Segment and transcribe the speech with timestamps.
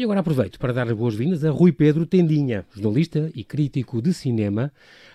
[0.00, 4.14] E agora aproveito para dar as boas-vindas a Rui Pedro Tendinha, jornalista e crítico de
[4.14, 4.72] cinema,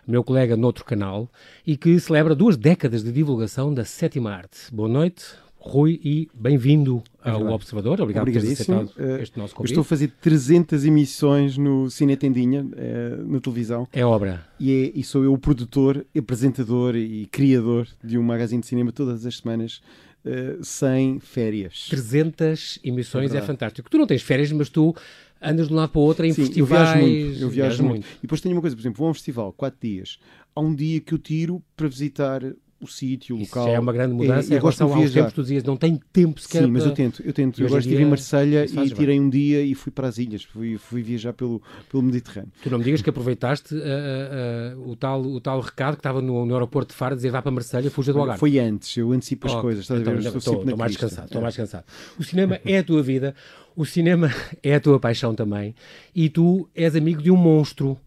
[0.07, 1.27] meu colega noutro canal,
[1.65, 4.71] e que celebra duas décadas de divulgação da sétima arte.
[4.71, 5.25] Boa noite,
[5.57, 7.99] Rui, e bem-vindo ao Observador.
[7.99, 9.71] Obrigado por teres aceitado uh, este nosso convite.
[9.71, 13.87] estou a fazer 300 emissões no Cine Tendinha, uh, na televisão.
[13.91, 14.45] É obra.
[14.59, 18.91] E, é, e, sou eu o produtor, apresentador e criador de um magazine de cinema
[18.91, 19.81] todas as semanas.
[20.25, 21.85] Uh, sem férias.
[21.87, 23.87] 300 emissões é, é, fantástico.
[23.89, 24.95] Tu não tens férias, mas tu
[25.39, 26.89] andas de um lado para o outro em Sim, festivais.
[26.89, 27.41] Eu viajo muito.
[27.41, 28.03] Eu viajo muito.
[28.05, 28.17] muito.
[28.17, 30.17] E depois tenho uma coisa, por exemplo, vou a um festival, quatro dias.
[30.55, 32.41] Há um dia que eu tiro para visitar
[32.79, 33.65] o sítio, o local.
[33.65, 36.39] já é uma grande mudança é, em relação aos tempos tu dizias, não tem tempo
[36.41, 37.61] sequer Sim, mas eu tento, eu tento.
[37.61, 39.21] Eu agora estive em Marselha e tirei bem.
[39.21, 42.51] um dia e fui para as ilhas, fui, fui viajar pelo, pelo Mediterrâneo.
[42.61, 46.21] Tu não me digas que aproveitaste uh, uh, o, tal, o tal recado que estava
[46.21, 48.39] no, no aeroporto de Faro, dizer vá para Marselha, fuja do Algarve.
[48.39, 50.25] Foi antes, eu antecipo as oh, coisas, estás então, a ver?
[50.25, 51.85] Estou, estou, estou mais descansado, estou mais cansado.
[52.19, 53.33] O cinema é a tua vida,
[53.73, 54.29] o cinema
[54.61, 55.73] é a tua paixão também,
[56.13, 57.97] e tu és amigo de um monstro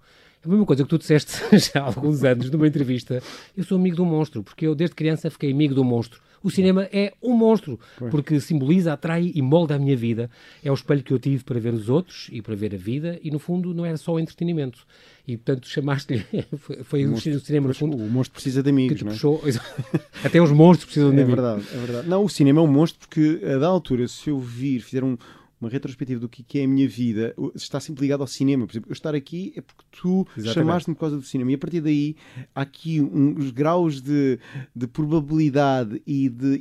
[0.44, 1.33] a mesma coisa que tu disseste
[1.72, 3.22] já há alguns anos numa entrevista.
[3.56, 6.20] Eu sou amigo do monstro, porque eu desde criança fiquei amigo do monstro.
[6.42, 7.80] O cinema é um monstro,
[8.11, 10.30] porque simboliza, atrai e molda a minha vida.
[10.62, 13.19] É o espelho que eu tive para ver os outros e para ver a vida,
[13.22, 14.86] e no fundo não era só o entretenimento.
[15.27, 16.25] E portanto chamaste-lhe.
[16.84, 17.97] Foi, o, monstro, o cinema, no fundo.
[17.97, 19.14] O monstro precisa de amigos, não é?
[19.14, 19.42] Puxou,
[20.25, 21.39] Até os monstros precisam de é amigos.
[21.39, 22.08] É verdade, é verdade.
[22.08, 25.19] Não, o cinema é um monstro porque, a da altura, se eu vir, fizer um,
[25.61, 28.67] uma retrospectiva do que é a minha vida, está sempre ligado ao cinema.
[28.67, 31.51] Por exemplo, eu estar aqui é porque tu chamaste-me por causa do cinema.
[31.51, 32.17] E a partir daí
[32.55, 34.39] há aqui uns graus de,
[34.75, 36.61] de probabilidade e de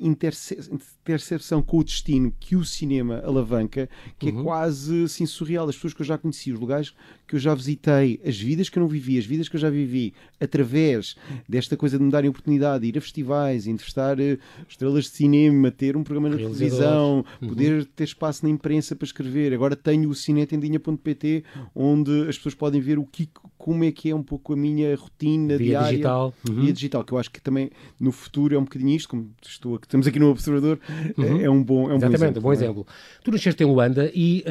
[1.15, 4.39] intercepção com o destino que o cinema alavanca, que é uhum.
[4.39, 5.67] é quase assim, surreal.
[5.67, 6.93] As pessoas que eu já conheci, os lugares
[7.27, 9.69] que eu já visitei, as vidas que eu não vivi, as vidas que eu já
[9.69, 11.15] vivi, através
[11.47, 15.69] desta coisa de me darem oportunidade de ir a festivais, entrevistar uh, estrelas de cinema,
[15.69, 17.49] ter um programa na televisão, uhum.
[17.49, 19.53] poder ter espaço na imprensa para escrever.
[19.53, 21.43] Agora tenho o cinetendinha.pt,
[21.75, 24.95] onde as pessoas podem ver o que, como é que é um pouco a minha
[24.95, 25.89] rotina Via diária.
[25.89, 26.33] digital.
[26.47, 26.61] Uhum.
[26.61, 27.69] Via digital, que eu acho que também
[27.99, 30.79] no futuro é um bocadinho isto, como estou, estamos aqui no Observador,
[31.17, 31.41] uhum.
[31.41, 32.41] é um bom, é um Exatamente, bom exemplo.
[32.41, 32.87] bom exemplo.
[32.87, 33.23] É?
[33.23, 34.43] Tu nasceste em Luanda e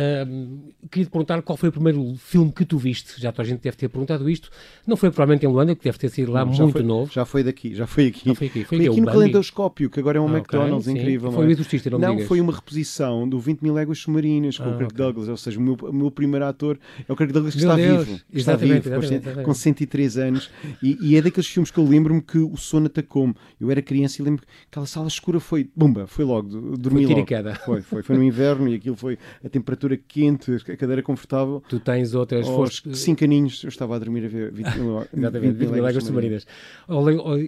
[0.91, 3.21] queria te perguntar qual foi o primeiro filme que tu viste.
[3.21, 4.51] Já toda a gente deve ter perguntado isto.
[4.87, 7.13] Não foi provavelmente em Luanda, que deve ter sido lá Não, muito foi, novo.
[7.13, 8.29] Já foi daqui, já foi aqui.
[8.29, 11.01] Não foi aqui, foi, foi aqui no Calendoscópio, que agora é um ah, McDonald's okay,
[11.01, 11.33] incrível.
[11.33, 12.29] Foi o Exorcista, não Não, digas.
[12.29, 14.97] foi uma reposição do 20 mil léguas submarinas com ah, o Kirk okay.
[14.97, 17.71] Douglas, ou seja, o meu, o meu primeiro ator é o Kirk Douglas que Meu
[17.71, 18.21] está Deus, vivo.
[18.33, 20.51] Está exatamente, vivo, exatamente, com 103 anos.
[20.83, 23.35] E, e, é daqueles filmes que eu lembro-me que o sono atacou-me.
[23.61, 27.15] Eu era criança e lembro que aquela sala escura foi, bumba, foi logo, dormi foi
[27.15, 27.27] logo.
[27.67, 31.63] Foi, foi, foi no inverno e aquilo foi a temperatura quente, a cadeira confortável.
[31.69, 32.47] Tu tens outras...
[32.47, 36.05] Aos 5 aninhos eu estava a dormir a ver 20 mil, Exatamente, 20 mil léguas
[36.05, 36.47] submarinas.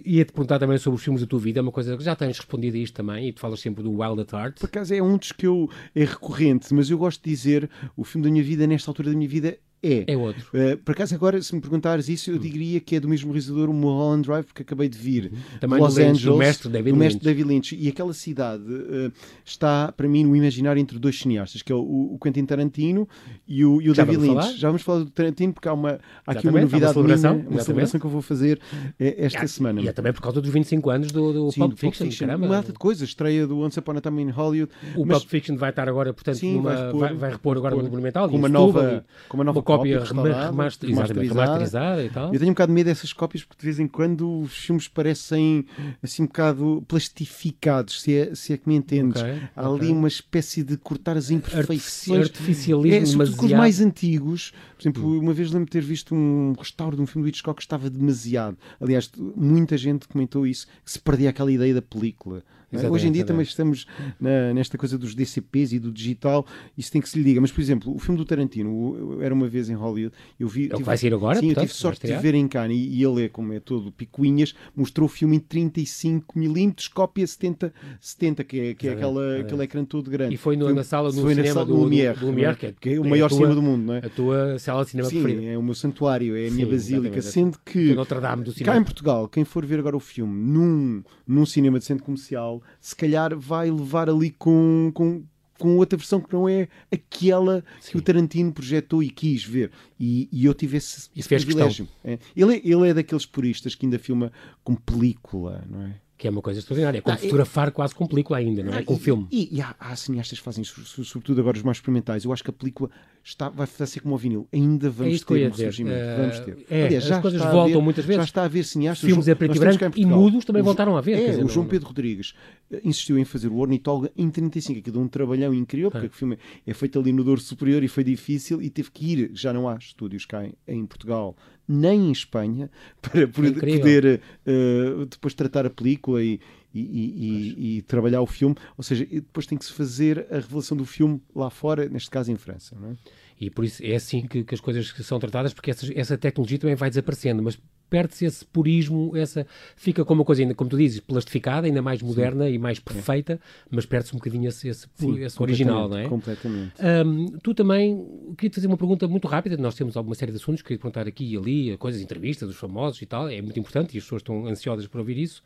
[0.05, 2.37] Ia-te perguntar também sobre os filmes da tua vida, é uma coisa que já tens
[2.37, 4.59] respondido a isto também, e tu falas sempre do Wild at Heart.
[4.59, 8.03] Por acaso é um dos que eu é recorrente, mas eu gosto de dizer o
[8.03, 10.03] filme da minha vida, nesta altura da minha vida, é.
[10.07, 10.45] É outro.
[10.53, 12.39] Uh, por acaso, agora, se me perguntares isso, eu hum.
[12.39, 15.31] diria que é do mesmo realizador, o Mulholland Drive, porque acabei de vir.
[15.59, 17.13] Também Los Lynch, Angeles, do mestre David do Lynch.
[17.13, 17.75] mestre David Lynch.
[17.75, 19.11] E aquela cidade uh,
[19.45, 23.07] está, para mim, no imaginário entre dois cineastas, que é o, o Quentin Tarantino
[23.47, 24.33] e o, e o David Lynch.
[24.35, 24.53] Falar?
[24.53, 27.49] Já vamos falar do Tarantino, porque há, uma, há aqui uma novidade uma celebração, minha,
[27.49, 28.59] uma celebração que eu vou fazer
[28.99, 29.81] eh, esta e, semana.
[29.81, 32.27] E é também por causa dos 25 anos do, do Sim, Pulp, Fiction, Fiction.
[32.27, 32.45] caramba.
[32.45, 34.71] Uma data de coisas, estreia do Once Upon a Time in Hollywood.
[34.95, 37.57] O mas, Pulp Fiction vai estar agora, portanto, Sim, numa, vai, repor, vai, vai repor
[37.57, 38.29] agora no Monumental.
[38.29, 42.33] com uma, nova, com uma nova cópia, cópia remaster, remasterizada e tal.
[42.33, 44.87] Eu tenho um bocado de medo dessas cópias porque de vez em quando os filmes
[44.87, 45.65] parecem
[46.01, 49.21] assim um bocado plastificados, se é, se é que me entendes.
[49.21, 49.87] Okay, Há okay.
[49.87, 52.21] ali uma espécie de cortar as imperfeições.
[52.23, 54.51] Artificialismo é, com os mais antigos.
[54.75, 55.19] Por exemplo, Hum.
[55.19, 57.89] uma vez lembro de ter visto um restauro de um filme do Hitchcock que estava
[57.89, 58.57] demasiado.
[58.79, 62.43] Aliás, muita gente comentou isso, que se perdia aquela ideia da película.
[62.71, 63.27] Exatamente, Hoje em dia exatamente.
[63.27, 63.87] também estamos
[64.19, 66.45] na- nesta coisa dos DCPs e do digital,
[66.77, 67.41] isso tem que se lhe diga.
[67.41, 70.65] Mas, por exemplo, o filme do Tarantino, Era Uma Vez em Hollywood, eu vi.
[70.65, 72.89] É tive- vai sair agora, Sim, eu portanto, tive sorte de ver em Cannes e,
[72.99, 78.43] e ele é, como é todo picuinhas, mostrou o filme em 35mm, cópia 70, 70
[78.43, 79.45] que é, que é aquela, exatamente.
[79.45, 80.35] aquele ecrã todo grande.
[80.35, 82.19] E foi no- Foi- na sala, no foi na cinema sala do, do Lumière, do,
[82.19, 83.93] do Lumière, que é, que é o é maior a tua- cinema do mundo, não
[83.95, 83.99] é?
[83.99, 85.51] A tua sala de cinema Sim, preferida.
[85.51, 87.21] é o meu santuário, é a minha Sim, basílica.
[87.21, 88.77] Sendo Do que Notre Dame do cá cinema.
[88.77, 92.95] em Portugal, quem for ver agora o filme num, num cinema de centro comercial, se
[92.95, 95.23] calhar vai levar ali com, com,
[95.57, 97.97] com outra versão que não é aquela que Sim.
[97.97, 99.71] o Tarantino projetou e quis ver.
[99.99, 101.87] E, e eu tive esse, esse privilégio.
[102.03, 102.17] É.
[102.35, 104.31] Ele, é, ele é daqueles puristas que ainda filma
[104.63, 105.95] com película, não é?
[106.19, 106.97] Que é uma coisa extraordinária.
[106.97, 107.71] É como ah, fotografar é...
[107.71, 108.79] quase com película ainda, não é?
[108.79, 109.25] Ah, com e, filme.
[109.31, 112.25] E, e há, há cineastas que fazem, sobretudo agora os mais experimentais.
[112.25, 112.91] Eu acho que a película
[113.23, 114.45] está, vai ser como o vinil.
[114.51, 115.95] Ainda vamos é ter um ressurgimento.
[115.95, 116.65] Uh, vamos ter.
[116.69, 118.17] É, Aliás, já as coisas voltam muitas vezes.
[118.17, 119.07] Já está a haver cineastas.
[119.07, 121.13] Filmes a preto e branco e mudos também voltaram a ver.
[121.13, 122.33] É, dizer, o João não, Pedro Rodrigues
[122.69, 126.09] eh, insistiu em fazer o Ornitóloga em 35, que deu um trabalhão incrível, porque ah.
[126.09, 126.37] o filme
[126.67, 129.31] é feito ali no Douro Superior e foi difícil e teve que ir.
[129.33, 131.33] Já não há estúdios cá em, em Portugal
[131.69, 132.69] nem em Espanha
[132.99, 136.39] para poder uh, depois tratar a película e,
[136.73, 140.75] e, e, e, trabalhar o filme, ou seja, depois tem que se fazer a revelação
[140.75, 142.75] do filme lá fora, neste caso em França.
[142.79, 142.95] Não é?
[143.39, 146.59] E por isso é assim que, que as coisas são tratadas, porque essa, essa tecnologia
[146.59, 147.57] também vai desaparecendo, mas
[147.89, 149.45] perde-se esse purismo, essa
[149.75, 152.53] fica como uma coisa ainda, como tu dizes, plastificada, ainda mais moderna Sim.
[152.53, 153.39] e mais perfeita, é.
[153.69, 156.07] mas perde-se um bocadinho esse, esse, Sim, esse original, não é?
[156.07, 156.73] Completamente.
[156.79, 158.05] Um, tu também,
[158.37, 160.81] queria te fazer uma pergunta muito rápida, nós temos alguma série de assuntos, queria te
[160.81, 164.03] perguntar aqui e ali, coisas, entrevistas dos famosos e tal, é muito importante e as
[164.03, 165.41] pessoas estão ansiosas por ouvir isso.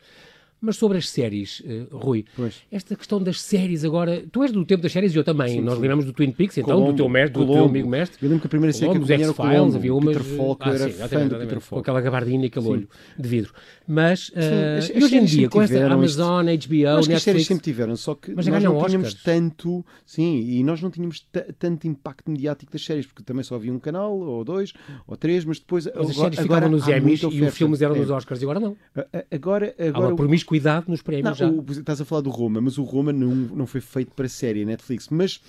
[0.60, 2.62] Mas sobre as séries, uh, Rui, pois.
[2.72, 4.24] esta questão das séries agora.
[4.32, 5.48] Tu és do tempo das séries e eu também.
[5.48, 7.52] Sim, Nós lembramos do Twin Peaks, então, Colombo, do teu mestre, Colombo.
[7.52, 8.18] do teu amigo mestre.
[8.22, 10.00] Eu lembro que a primeira série que eu era Colombo, havia.
[10.00, 11.68] Peter Falk, ah, era sim, fã do Peter Falk.
[11.68, 13.52] Com aquela gabardina e aquele olho de vidro.
[13.86, 16.68] Mas, uh, as, e hoje em dia, com esta Amazon, este...
[16.68, 17.16] HBO, Netflix...
[17.16, 18.92] as séries sempre tiveram, só que mas nós não Oscars.
[18.92, 19.84] tínhamos tanto...
[20.06, 21.26] Sim, e nós não tínhamos
[21.58, 24.72] tanto impacto mediático das séries, porque também só havia um canal, ou dois,
[25.06, 25.86] ou três, mas depois...
[25.94, 28.76] Mas as séries ficavam nos Emmys e os filmes eram nos Oscars, e agora não.
[29.30, 29.74] Agora...
[29.92, 31.48] Há uma promiscuidade nos prémios já.
[31.48, 34.64] O, estás a falar do Roma, mas o Roma não, não foi feito para série,
[34.64, 35.08] Netflix.
[35.10, 35.40] Mas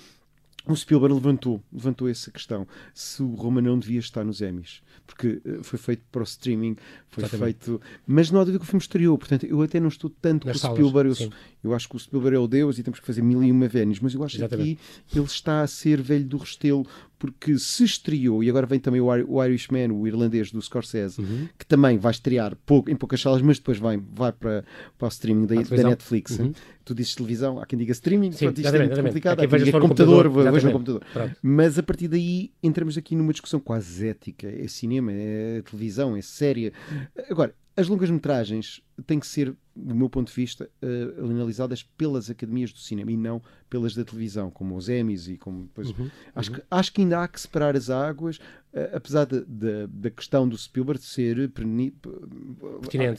[0.72, 2.66] o Spielberg levantou, levantou essa questão.
[2.92, 4.82] Se o Roma não devia estar nos Emmys.
[5.06, 6.76] Porque eh, foi feito para o streaming,
[7.08, 7.64] foi Exatamente.
[7.64, 7.80] feito.
[8.04, 9.16] Mas não há dúvida que o filme estreou.
[9.16, 11.22] Portanto, eu até não estou tanto Nas com o Spielberg.
[11.22, 11.30] Eu,
[11.62, 13.68] eu, acho que o Spielberg é o Deus e temos que fazer mil e uma
[13.68, 14.00] Vénis.
[14.00, 14.80] Mas eu acho Exatamente.
[15.06, 16.84] que ele está a ser velho do restelo
[17.18, 21.48] porque se estreou, e agora vem também o, Irishman, o irlandês do Scorsese, uhum.
[21.58, 24.64] que também vai estrear pouco, em poucas salas, mas depois vai, vai para,
[24.98, 26.38] para o streaming da, da Netflix.
[26.38, 26.52] Uhum.
[26.84, 29.58] Tu dizes televisão, há quem diga streaming, Sim, pronto, isto é muito complicado, há, quem
[29.58, 31.04] diga computador, computador vejo no computador.
[31.12, 31.36] Pronto.
[31.42, 36.22] Mas a partir daí entramos aqui numa discussão quase ética, é cinema, é televisão, é
[36.22, 36.72] série.
[37.30, 42.72] Agora, as longas-metragens têm que ser, do meu ponto de vista, uh, analisadas pelas academias
[42.72, 45.90] do cinema e não pelas da televisão, como os Emmys e como depois.
[45.90, 46.56] Uhum, acho, uhum.
[46.56, 50.48] Que, acho que ainda há que separar as águas, uh, apesar de, de, da questão
[50.48, 51.98] do Spielberg ser pertinente,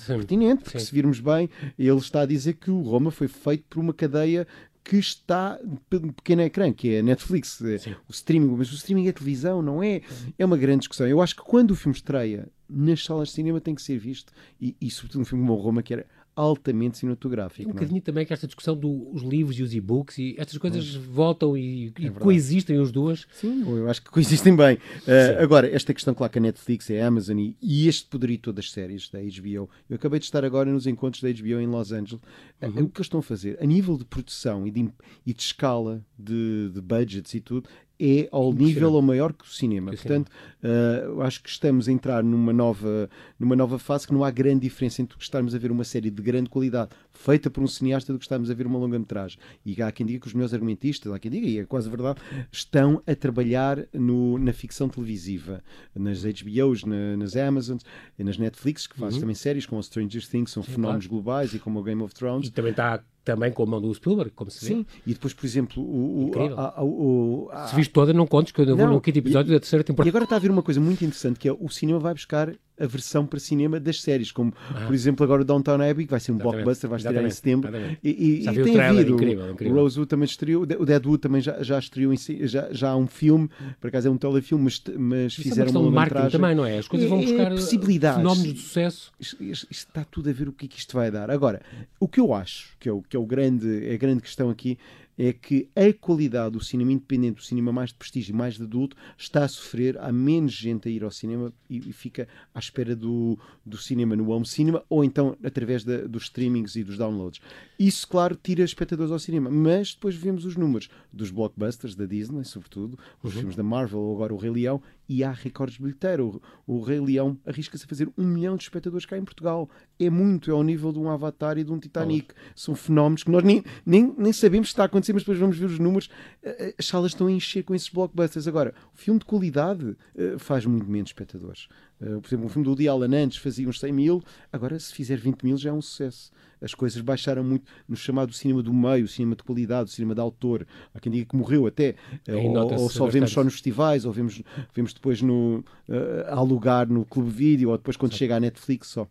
[0.06, 0.86] pertinente porque sim.
[0.86, 4.48] se virmos bem, ele está a dizer que o Roma foi feito por uma cadeia
[4.84, 5.60] que está
[5.90, 7.94] pequeno ecrã, que é a Netflix, Sim.
[8.08, 10.02] o streaming, mas o streaming é televisão, não é?
[10.40, 11.06] É uma grande discussão.
[11.06, 14.32] Eu acho que quando o filme estreia nas salas de cinema tem que ser visto,
[14.60, 16.06] e, e sobretudo um filme como Roma, que era
[16.38, 17.68] altamente cinematográfico.
[17.68, 17.74] Um é?
[17.74, 21.92] bocadinho também que esta discussão dos livros e os e-books e estas coisas voltam e,
[21.98, 23.26] e é coexistem os duas.
[23.34, 24.76] Sim, eu acho que coexistem bem.
[24.76, 28.66] Uh, agora, esta questão, claro que a Netflix, a Amazon e, e este poderio todas
[28.66, 29.68] as séries da HBO.
[29.90, 32.22] Eu acabei de estar agora nos encontros da HBO em Los Angeles.
[32.62, 32.84] Uh, uhum.
[32.84, 34.88] O que eles estão a fazer, a nível de produção e de,
[35.26, 37.68] e de escala de, de budgets e tudo,
[38.00, 39.92] é ao nível ou maior que o cinema.
[39.92, 40.30] Portanto,
[40.64, 43.10] uh, acho que estamos a entrar numa nova,
[43.40, 46.22] numa nova fase que não há grande diferença entre estarmos a ver uma série de
[46.22, 49.40] grande qualidade feita por um cineasta do que estarmos a ver uma longa-metragem.
[49.66, 52.22] E há quem diga que os meus argumentistas, há quem diga, e é quase verdade,
[52.52, 55.64] estão a trabalhar no, na ficção televisiva,
[55.96, 57.84] nas HBOs, na, nas Amazons,
[58.18, 59.22] nas Netflix, que faz uhum.
[59.22, 61.22] também séries como Stranger Things, são Sim, fenómenos claro.
[61.22, 62.48] globais e como o Game of Thrones.
[62.48, 64.74] E também está também com a mão do Spielberg, como se vê.
[64.74, 66.32] Sim, e depois, por exemplo, o.
[66.32, 69.02] o, a, a, o a, se viste toda, não contes, que eu não, vou no
[69.02, 70.08] quinto episódio e, da terceira temporada.
[70.08, 72.54] E agora está a haver uma coisa muito interessante que é o cinema vai buscar
[72.80, 74.86] a versão para cinema das séries, como ah.
[74.86, 76.56] por exemplo agora o Downtown Abbey, que vai ser um Exatamente.
[76.56, 77.72] blockbuster, vai estrear em setembro.
[78.04, 79.14] E, e, e tem havido.
[79.14, 79.76] Incrível, incrível.
[79.76, 83.08] O Rosewood também estreou, o Deadwood também já, já estreou, em, já, já há um
[83.08, 83.50] filme,
[83.80, 86.66] por acaso é um telefilme, mas, mas Isso fizeram é uma, uma marketing também, não
[86.66, 86.78] é?
[86.78, 88.18] As coisas vão buscar é, possibilidades.
[88.18, 89.12] fenómenos de sucesso.
[89.20, 91.32] Isto, isto, está tudo a ver o que é que isto vai dar.
[91.32, 91.62] Agora,
[92.00, 94.78] o que eu acho que é o, que é o grande, a grande questão aqui
[95.18, 98.96] é que a qualidade do cinema independente, do cinema mais de prestígio, mais de adulto,
[99.18, 99.98] está a sofrer.
[99.98, 104.16] Há menos gente a ir ao cinema e, e fica à espera do, do cinema
[104.16, 107.42] no home cinema ou então através da, dos streamings e dos downloads.
[107.80, 112.44] Isso, claro, tira espectadores ao cinema, mas depois vemos os números dos blockbusters da Disney,
[112.44, 113.40] sobretudo, os uhum.
[113.40, 116.36] filmes da Marvel ou agora o Rei Leão, e há recordes bilheteiros.
[116.66, 119.70] O, o Rei Leão arrisca-se a fazer um milhão de espectadores cá em Portugal.
[120.00, 122.34] É muito, é ao nível de um Avatar e de um Titanic.
[122.56, 125.58] São fenómenos que nós nem, nem, nem sabemos se está a acontecer, mas depois vamos
[125.58, 126.10] ver os números.
[126.44, 128.48] Eh, eh, as salas estão a encher com esses blockbusters.
[128.48, 131.68] Agora, o filme de qualidade uh, faz muito menos espectadores.
[131.98, 134.24] Por exemplo, o filme do Woody Allen antes fazia uns 100 mil,
[134.54, 138.34] agora se fizer 20 mil já é um sucesso as coisas baixaram muito no chamado
[138.34, 140.66] cinema do meio, o cinema de qualidade, o cinema de autor.
[140.94, 141.96] Há quem diga que morreu até,
[142.28, 144.42] ou, ou, só vemos só nos festivais, ou vemos,
[144.74, 148.20] vemos depois no, uh, alugar no Clube Vídeo, ou depois quando Sim.
[148.20, 149.08] chega à Netflix só.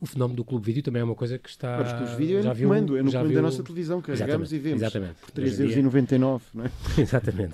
[0.00, 1.78] O fenómeno do Clube Vídeo também é uma coisa que está.
[1.78, 3.36] Mas o Clube Vídeo é no viu, comando, é no comando viu...
[3.36, 4.82] da nossa televisão, carregamos e vemos.
[4.82, 5.14] Exatamente.
[5.20, 6.70] Por 3,99€, não é?
[7.00, 7.52] Exatamente.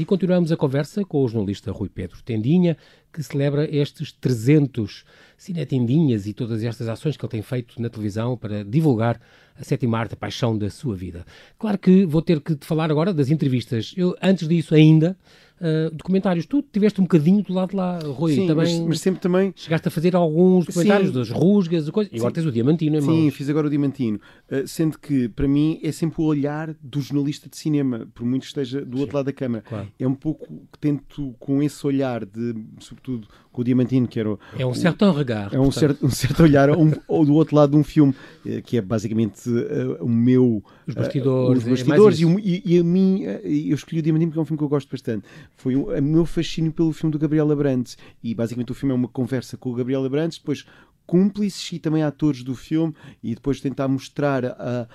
[0.00, 2.74] E continuamos a conversa com o jornalista Rui Pedro Tendinha,
[3.12, 5.04] que celebra estes 300
[5.36, 9.20] cinetendinhas e todas estas ações que ele tem feito na televisão para divulgar
[9.58, 11.26] a sétima arte, a paixão da sua vida.
[11.58, 13.92] Claro que vou ter que te falar agora das entrevistas.
[13.94, 15.18] Eu, antes disso ainda,
[15.60, 16.46] uh, documentários.
[16.46, 18.34] Tu tiveste um bocadinho do lado de lá, Rui.
[18.34, 19.52] Sim, também mas, mas, sempre também...
[19.54, 21.14] Chegaste a fazer alguns documentários Sim.
[21.14, 22.12] das rusgas e coisas.
[22.12, 24.20] E agora tens o Diamantino em Sim, fiz agora o Diamantino.
[24.50, 28.42] Uh, sendo que, para mim, é sempre o olhar do jornalista de cinema, por muito
[28.42, 29.00] que esteja do Sim.
[29.02, 29.64] outro lado da câmara.
[29.66, 29.88] Claro.
[29.98, 34.30] É um pouco que tento, com esse olhar de, sobretudo, com o Diamantino, que era...
[34.30, 35.54] O, é um certo regard.
[35.54, 38.14] É um certo, um certo olhar, um, ou do outro lado de um filme,
[38.46, 40.62] eh, que é basicamente uh, o meu...
[40.86, 41.64] Os bastidores.
[41.64, 42.22] Uh, os bastidores.
[42.22, 44.68] É e, e, a mim, eu escolhi o Diamantino porque é um filme que eu
[44.68, 45.26] gosto bastante.
[45.56, 47.98] Foi o meu fascínio pelo filme do Gabriel Abrantes.
[48.22, 50.64] E basicamente o filme é uma conversa com o Gabriel Abrantes, depois
[51.10, 54.86] cúmplices e também atores do filme, e depois tentar mostrar a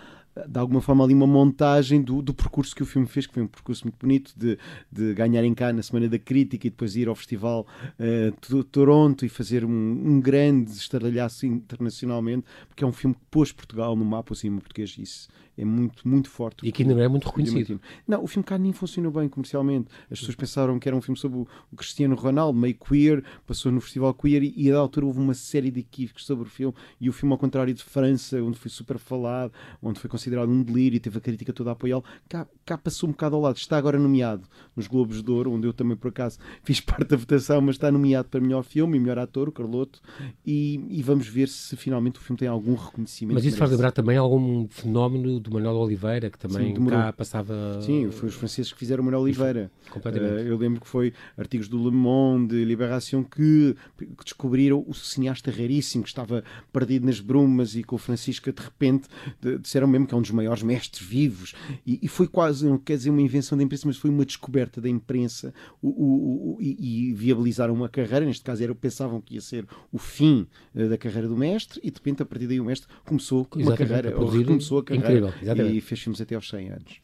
[0.48, 3.44] de alguma forma ali uma montagem do, do percurso que o filme fez, que foi
[3.44, 4.58] um percurso muito bonito de,
[4.92, 7.66] de ganhar em cá na Semana da Crítica e depois ir ao Festival
[8.00, 13.22] uh, de Toronto e fazer um, um grande estardalhaço internacionalmente, porque é um filme que
[13.32, 14.98] pôs Portugal no mapa cinema português.
[14.98, 16.66] Isso é muito, muito forte.
[16.68, 17.80] E que ainda não é muito reconhecido.
[18.08, 19.88] Não, o filme cá nem funcionou bem comercialmente.
[20.12, 23.80] As pessoas pensaram que era um filme sobre o, Cristiano Ronaldo, meio queer, passou no
[23.80, 26.76] Festival Queer e, e a da altura houve uma série de equívocos sobre o filme.
[27.00, 30.62] E o filme, ao contrário de França, onde foi super falado, onde foi considerado um
[30.62, 33.56] delírio e teve a crítica toda a apoiá-lo, cá, cá passou um bocado ao lado.
[33.56, 34.44] Está agora nomeado
[34.76, 37.92] nos Globos de Ouro, onde eu também, por acaso, fiz parte da votação, mas está
[37.92, 40.02] nomeado para melhor filme e melhor ator, o Carloto.
[40.46, 43.36] E, e vamos ver se finalmente o filme tem algum reconhecimento.
[43.36, 47.82] Mas isso faz lembrar também algum fenómeno do Manuel Oliveira, que também Sim, cá passava.
[47.82, 49.72] Sim, foi os franceses que fizeram o Manuel Oliveira.
[49.90, 50.34] Completamente.
[50.34, 55.52] Uh, eu lembro que foi artigos do Le Monde, Libération, que, que, descobriram o cineasta
[55.52, 59.08] raríssimo que estava perdido nas brumas e com o Francisco, de repente,
[59.42, 61.54] de, disseram mesmo que é um dos maiores mestres vivos.
[61.86, 64.82] E, e, foi quase, não quer dizer uma invenção da imprensa, mas foi uma descoberta
[64.82, 68.26] da imprensa o, o, o, e, e, viabilizaram uma carreira.
[68.26, 71.92] Neste caso, era, pensavam que ia ser o fim uh, da carreira do mestre, e
[71.92, 75.08] de repente, a partir daí, o mestre começou uma Exatamente, carreira, ou recomeçou a carreira.
[75.08, 75.78] Incrível, exatamente.
[75.78, 77.02] E fez filmes até aos 100 anos.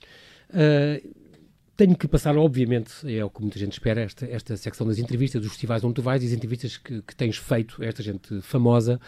[0.49, 1.21] Uh,
[1.75, 5.41] tenho que passar, obviamente, é o que muita gente espera, esta, esta secção das entrevistas,
[5.41, 8.41] dos festivais onde tu vais e as entrevistas que, que tens feito a esta gente
[8.41, 8.99] famosa.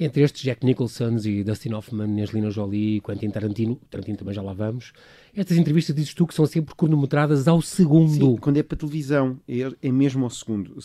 [0.00, 4.52] Entre estes, Jack Nicholson e Dustin Hoffman, Angelina Jolie, Quentin Tarantino, Tarantino também já lá
[4.52, 4.92] vamos.
[5.34, 8.10] Estas entrevistas, dizes tu, que são sempre cronometradas ao segundo.
[8.10, 10.76] Sim, quando é para televisão, é, é mesmo ao segundo.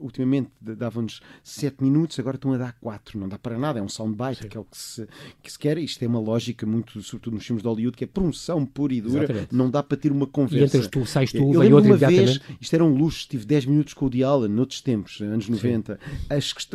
[0.00, 3.18] ultimamente davam-nos 7 minutos, agora estão a dar 4.
[3.18, 4.48] Não dá para nada, é um soundbite, Sim.
[4.48, 5.06] que é o que se,
[5.42, 5.78] que se quer.
[5.78, 9.00] Isto é uma lógica muito, sobretudo nos filmes de Hollywood, que é promoção pura e
[9.00, 9.24] dura.
[9.24, 9.54] Exatamente.
[9.54, 10.64] Não dá para ter uma conversa.
[10.64, 13.44] E entras tu, sais tu, Eu vem outro uma vez, isto era um luxo, tive
[13.44, 15.98] 10 minutos com o Woody Allen, noutros tempos, anos 90.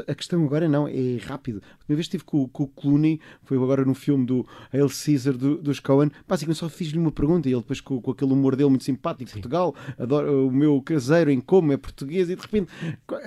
[0.08, 1.62] A questão agora não, é rápido.
[1.89, 5.58] Uma vez estive com, com o Clooney, foi agora no filme do Hail Caesar do,
[5.58, 8.69] dos Cohen, basicamente só fiz-lhe uma pergunta e ele depois com, com aquele humor dele
[8.69, 9.38] muito simpático, Sim.
[9.38, 12.69] Portugal, adoro, o meu caseiro em como é português, e de repente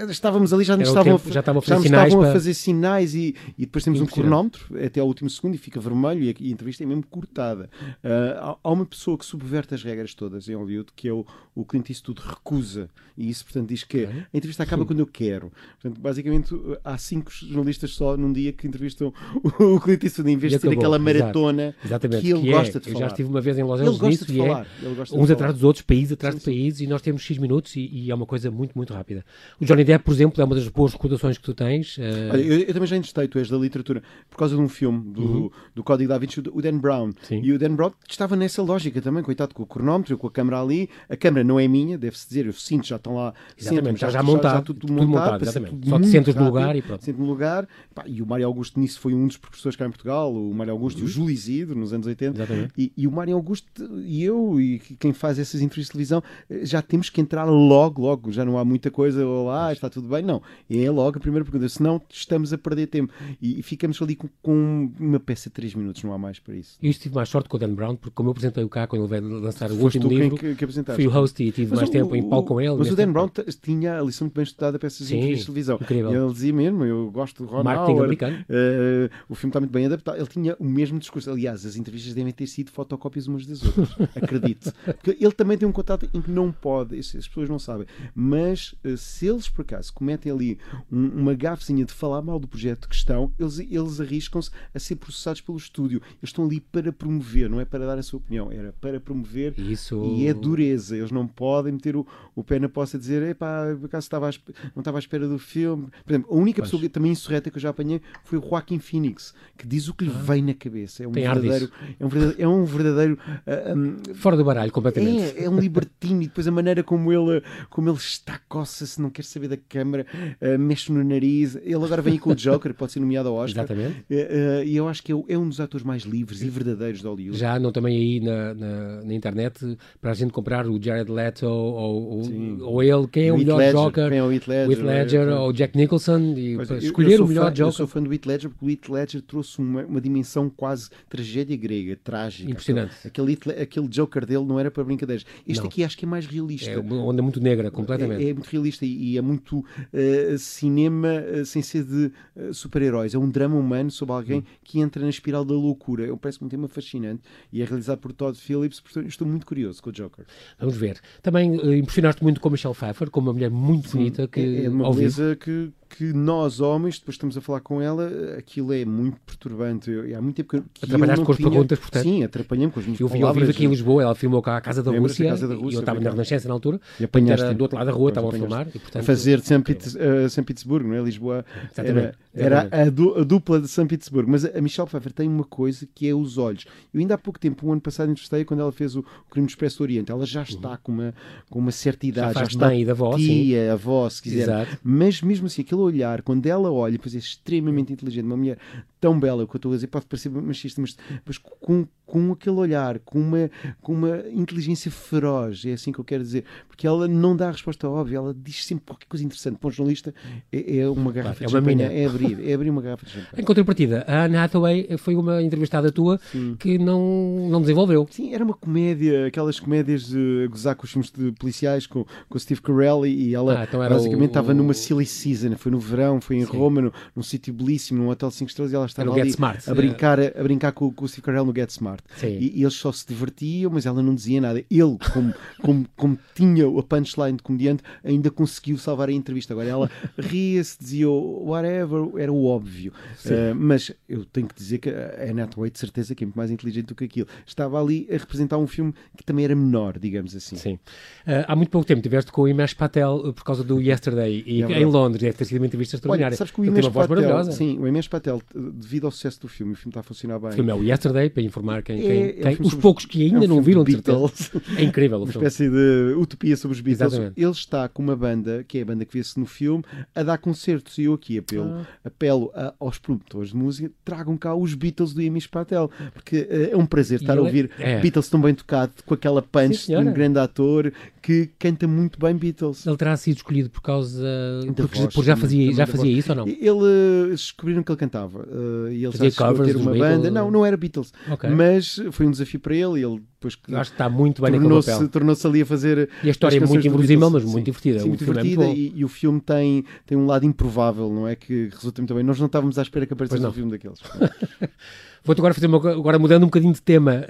[0.08, 2.30] estávamos ali, já nos estavam, tempo, já estavam, a, já estavam para...
[2.30, 5.80] a fazer sinais e, e depois temos um cronómetro até ao último segundo e fica
[5.80, 7.68] vermelho e a, e a entrevista é mesmo cortada.
[7.82, 11.64] Uh, há uma pessoa que subverte as regras todas em Hollywood, que é o, o
[11.64, 15.52] Clint Eastwood recusa, e isso portanto diz que a entrevista acaba quando eu quero.
[15.80, 16.54] Portanto, basicamente
[16.84, 20.58] há cinco jornalistas só num dia que entrevistam o, o Clint Eastwood, em vez de
[20.58, 21.74] ter aquela maratona
[22.20, 22.96] que ele que é, gosta de falar.
[22.96, 24.66] Eu já estive uma vez em Los Angeles de é falar.
[24.82, 26.84] É, uns atrás dos outros, país atrás sim, de sim.
[26.84, 29.24] e nós temos X minutos e, e, é uma coisa muito, muito rápida.
[29.60, 31.98] O Johnny Depp, por exemplo, é uma das boas recordações que tu tens.
[31.98, 32.02] Uh...
[32.32, 35.12] Olha, eu, eu, também já entrestei, tu és da literatura, por causa de um filme
[35.12, 35.50] do, uhum.
[35.74, 37.12] do Código da Vinci, o Dan Brown.
[37.22, 37.40] Sim.
[37.42, 40.60] E o Dan Brown estava nessa lógica também, coitado, com o cronómetro, com a câmera
[40.60, 40.88] ali.
[41.08, 43.34] A câmera não é minha, deve-se dizer, eu sinto, já estão lá.
[43.58, 45.08] Exatamente, já, já, montado, já, já tudo, tudo montado.
[45.08, 45.88] montado exatamente.
[45.88, 47.04] Só te sentas no lugar e pronto.
[47.04, 47.68] Sento no lugar.
[47.94, 50.72] Pá, e o Mário Augusto nisso foi um dos professores cá em Portugal, o Mário
[50.72, 51.04] Augusto uhum.
[51.04, 52.70] e o Júlio Isidro, nos anos 80.
[52.76, 53.66] E, e, o Mário Augusto
[54.04, 58.02] e eu, e quem faz essas entrevistas de televisão, eh, já temos que entrar logo,
[58.02, 58.32] logo.
[58.32, 60.22] Já não há muita coisa, olá, está tudo bem.
[60.22, 63.12] Não, é logo a primeira pergunta, senão estamos a perder tempo.
[63.40, 66.54] E, e ficamos ali com, com, uma peça de 3 minutos, não há mais para
[66.54, 66.78] isso.
[66.82, 68.86] E eu tive mais sorte com o Dan Brown, porque como eu apresentei o cá
[68.86, 71.80] quando ele veio lançar o último livro, que, que fui o host e tive mas
[71.80, 72.74] mais o, tempo em palco com ele.
[72.76, 73.30] Mas o Dan Brown
[73.62, 75.78] tinha a lição muito bem estudada para essas entrevistas de televisão.
[75.80, 76.12] Incrível.
[76.12, 78.16] E ele dizia mesmo, eu gosto do Ron Marketing Howard,
[78.48, 80.16] Uh, o filme está muito bem adaptado.
[80.16, 81.30] Ele tinha o mesmo discurso.
[81.30, 83.90] Aliás, as entrevistas devem ter sido fotocópias umas das outras.
[84.16, 84.72] Acredite.
[84.84, 87.86] Porque ele também tem um contato em que não pode, as pessoas não sabem.
[88.14, 90.58] Mas eh, se eles por acaso cometem ali
[90.90, 94.96] um, uma gafezinha de falar mal do projeto que estão, eles, eles arriscam-se a ser
[94.96, 96.00] processados pelo estúdio.
[96.04, 99.58] Eles estão ali para promover, não é para dar a sua opinião, era para promover
[99.58, 100.04] Isso...
[100.04, 100.96] e é dureza.
[100.96, 104.30] Eles não podem meter o, o pé na poça e dizer, epá, por acaso estava
[104.74, 105.88] não estava à espera do filme.
[106.04, 106.70] Por exemplo, a única pois.
[106.70, 109.94] pessoa que também insurreta que eu já apanhei foi o Joaquim Phoenix, que diz o
[109.94, 110.18] que lhe ah.
[110.18, 111.04] vem na cabeça.
[111.04, 111.70] É um Tem verdadeiro.
[111.98, 112.42] É um verdadeiro.
[112.42, 115.38] É um verdadeiro uh, um, Fora do baralho, completamente.
[115.38, 119.10] É, é um libertino e depois a maneira como ele, como ele está, coça-se, não
[119.10, 120.06] quer saber da câmara,
[120.40, 121.56] uh, mexe no nariz.
[121.56, 123.64] Ele agora vem com o Joker, pode ser nomeado ao Oscar.
[123.64, 124.04] Exatamente.
[124.10, 127.06] Uh, e eu acho que é, é, um dos atores mais livres e verdadeiros de
[127.06, 127.38] Hollywood.
[127.38, 131.46] Já não também aí na, na, na internet para a gente comprar o Jared Leto
[131.46, 134.08] ou, ou, ou ele, quem é o, o melhor Ledger, Joker?
[134.08, 137.46] Quem é o Heath Ledger, Heath Ledger é, ou Jack Nicholson e escolher o melhor
[137.46, 137.86] fã, Joker.
[138.02, 140.90] Eu sou fã do Heath Ledger porque o Heath Ledger trouxe uma, uma dimensão quase
[141.08, 142.50] tragédia grega, trágica.
[142.50, 142.94] Impressionante.
[143.06, 145.24] Aquele, aquele Joker dele não era para brincadeiras.
[145.46, 145.68] Este não.
[145.68, 146.70] aqui acho que é mais realista.
[146.70, 148.24] É uma onda muito negra, completamente.
[148.24, 152.54] É, é muito realista e, e, é muito uh, cinema uh, sem ser de uh,
[152.54, 153.14] super-heróis.
[153.14, 154.44] É um drama humano sobre alguém hum.
[154.64, 156.04] que entra na espiral da loucura.
[156.04, 159.82] Eu parece um tema fascinante e é realizado por Todd Phillips, portanto estou muito curioso
[159.82, 160.24] com o Joker.
[160.58, 161.00] Vamos ver.
[161.22, 164.64] Também impressionaste muito com a Michelle Pfeiffer, com uma mulher muito Sim, bonita que é,
[164.64, 168.84] é uma beleza que, que nós homens, depois estamos a falar com ela, aquilo é
[168.84, 169.90] muito perturbante.
[169.90, 172.02] Eu, há muito tempo que, que Atrapalhaste com as perguntas, portanto.
[172.02, 173.36] Sim, atrapalhei-me com as minhas eu, palavras.
[173.36, 175.70] Eu vivo aqui em Lisboa, ela filmou cá a Casa da, Rússia, casa da Rússia,
[175.70, 178.30] e eu estava na Renascença na altura, e apanhaste do outro lado da rua, estavam
[178.30, 178.68] a filmar.
[178.68, 181.02] E, portanto, a fazer de São, uh, São Petersburgo, não é?
[181.02, 181.44] Lisboa
[181.76, 184.30] era, era a, du, a, dupla de São Petersburgo.
[184.30, 186.64] Mas a Michelle Pfeiffer tem uma coisa que é os olhos.
[186.92, 189.46] Eu ainda há pouco tempo, um ano passado, entrevistei quando ela fez o, o Crime
[189.46, 190.10] do Expresso do Oriente.
[190.10, 190.78] Ela já está uhum.
[190.82, 191.14] com, uma,
[191.50, 193.68] com uma certa idade, já, já está da avó, tia, sim.
[193.68, 194.42] avó, se quiser.
[194.42, 194.78] Exato.
[194.82, 198.58] Mas mesmo assim, aquele olhar, quando ela olha, pois é extremamente inteligente, uma mulher
[199.02, 202.54] tão bela, que eu estou a dizer, pode parecer machista, mas, mas com, com aquele
[202.54, 207.08] olhar, com uma, com uma inteligência feroz, é assim que eu quero dizer, porque ela
[207.08, 209.58] não dá a resposta óbvia, ela diz sempre qualquer coisa interessante.
[209.58, 210.14] Para um jornalista,
[210.52, 213.04] é, é uma garrafa claro, de é uma champanhe, é abrir, é abrir uma garrafa
[213.04, 213.42] de champanhe.
[213.42, 216.54] Em contrapartida, a Anne Hathaway foi uma entrevistada tua Sim.
[216.60, 218.06] que não, não desenvolveu.
[218.08, 222.36] Sim, era uma comédia, aquelas comédias de gozar com os filmes de policiais, com, com
[222.36, 225.80] o Steve Carell, e ela ah, então basicamente o, estava numa silly season, foi no
[225.80, 226.56] verão, foi em Sim.
[226.56, 229.74] Roma, no, num sítio belíssimo, num hotel 5 estrelas, e ela estava ali Smart, a
[229.74, 232.02] brincar, a brincar com, com o Steve Carell no Get Smart.
[232.22, 234.58] E, e, eles só se divertiam, mas ela não dizia nada.
[234.70, 239.52] Ele, como, como, como tinha a punchline de comediante, ainda conseguiu salvar a entrevista.
[239.52, 242.92] Agora ela ria-se, dizia whatever, era o óbvio.
[243.24, 246.36] Uh, mas eu tenho que dizer que a Anne Hathaway, de certeza, que é muito
[246.36, 247.28] mais inteligente do que aquilo.
[247.46, 250.56] Estava ali a representar um filme que também era menor, digamos assim.
[250.56, 250.74] Sim.
[250.74, 254.42] Uh, há muito pouco tempo tiveste com o Imesh Patel uh, por causa do Yesterday
[254.46, 256.32] e é em Londres deve ter sido uma entrevista extraordinária.
[256.32, 258.42] Olha, sabes que o Imesh Patel, sim, o Imesh Patel,
[258.82, 260.50] devido ao sucesso do filme, o filme está a funcionar bem.
[260.50, 263.06] O filme é o Yesterday, para informar quem, quem, é, quem é um os poucos
[263.06, 264.50] que ainda é um não viram Beatles.
[264.76, 265.46] É incrível o Uma filme.
[265.46, 267.12] espécie de utopia sobre os Beatles.
[267.12, 267.40] Exatamente.
[267.40, 270.38] Ele está com uma banda, que é a banda que vê-se no filme, a dar
[270.38, 270.98] concertos.
[270.98, 271.86] E eu aqui apelo, ah.
[272.04, 276.74] apelo a, aos produtores de música, tragam cá os Beatles do Amish Patel, porque uh,
[276.74, 278.00] é um prazer estar a ouvir é.
[278.00, 282.18] Beatles tão bem tocado, com aquela punch Sim, de um grande ator que canta muito
[282.18, 282.86] bem Beatles.
[282.86, 284.26] Ele terá sido escolhido por causa.
[284.74, 286.48] Porque, voz, por já fazia, já fazia isso ou não?
[286.48, 288.40] Ele uh, descobriram que ele cantava.
[288.72, 290.30] Uh, e ele fazia covers ter uma banda.
[290.30, 291.12] Não, não era Beatles.
[291.30, 291.50] Okay.
[291.50, 295.08] Mas foi um desafio para ele e ele depois Acho que está muito bem tornou-se,
[295.08, 296.08] tornou-se ali a fazer.
[296.22, 298.00] E a história é muito inverossímil, mas muito divertida.
[298.00, 301.34] Sim, muito divertida é e, e, o filme tem, tem um lado improvável, não é?
[301.34, 302.22] Que resulta muito bem.
[302.22, 303.98] Nós não estávamos à espera que aparecesse um filme daqueles.
[305.24, 307.24] Vou-te agora fazer uma, agora mudando um bocadinho de tema.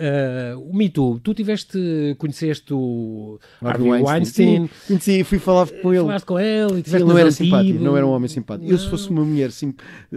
[0.56, 1.78] Uh, o Me Too, tu tiveste,
[2.16, 4.66] conheceste o Harvey Weinstein.
[4.66, 6.04] Sim, conheci, fui falar com ele.
[6.04, 8.66] Falaste com ele e sim, ele não era simpático, não era um homem simpático.
[8.66, 8.72] Não.
[8.72, 9.74] Eu, se fosse uma mulher sim,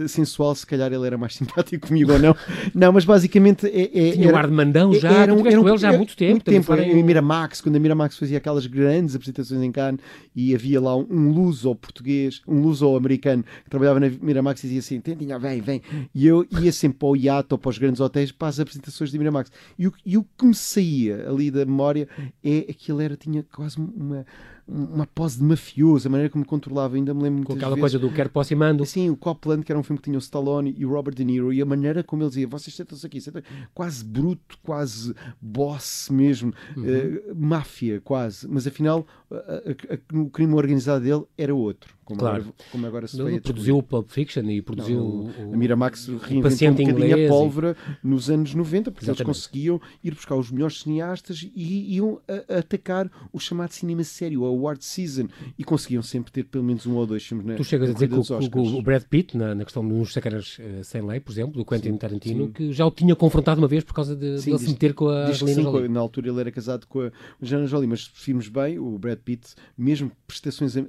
[0.08, 2.34] sensual, se calhar ele era mais simpático comigo ou não.
[2.74, 3.66] Não, mas basicamente.
[3.66, 5.78] É, é, Tinha era, um ar de mandão já, era um, era um, com ele
[5.78, 6.32] já há muito tempo.
[6.32, 10.00] Muito tempo, em Miramax, quando a Miramax fazia aquelas grandes apresentações em Cannes
[10.34, 14.68] e havia lá um, um luso português, um luso americano que trabalhava na Miramax e
[14.68, 15.82] dizia assim: Tinha, vem, vem.
[16.14, 19.18] E eu ia sempre para o iate para os grandes hotéis para as apresentações de
[19.18, 19.50] Miramax.
[19.76, 22.08] E o, e o que me saía ali da memória
[22.44, 24.24] é que ele era, tinha quase uma
[24.68, 27.80] uma pose de mafioso, a maneira como controlava, ainda me lembro Com aquela vezes.
[27.80, 28.84] coisa do quero, posso e mando.
[28.84, 31.24] Sim, o Copland, que era um filme que tinha o Stallone e o Robert De
[31.24, 36.08] Niro, e a maneira como ele dizia, vocês sentam-se aqui, sentam quase bruto, quase boss
[36.10, 36.82] mesmo, uhum.
[36.82, 41.94] uh, máfia quase, mas afinal uh, uh, o crime organizado dele era outro.
[42.04, 42.36] como, claro.
[42.36, 46.08] agora, como agora se Ele produziu o Pulp Fiction e produziu não, o, a Miramax
[46.22, 48.06] reinventou um bocadinho a pólvora e...
[48.06, 49.28] nos anos 90, porque Exatamente.
[49.28, 54.02] eles conseguiam ir buscar os melhores cineastas e iam a, a atacar o chamado cinema
[54.04, 57.54] sério, a award season, e conseguiam sempre ter pelo menos um ou dois filmes na
[57.54, 60.84] Tu chegas a dizer que o, o, Brad Pitt, na, na questão dos sacanas uh,
[60.84, 62.52] sem lei, por exemplo, do Quentin sim, Tarantino, sim.
[62.52, 64.94] que já o tinha confrontado uma vez por causa de, sim, de ele se meter
[64.94, 65.88] com a Angelina Jolie.
[65.88, 69.54] Na altura ele era casado com a Angelina Jolie, mas vimos bem, o Brad Pitt,
[69.76, 70.82] mesmo prestações uh,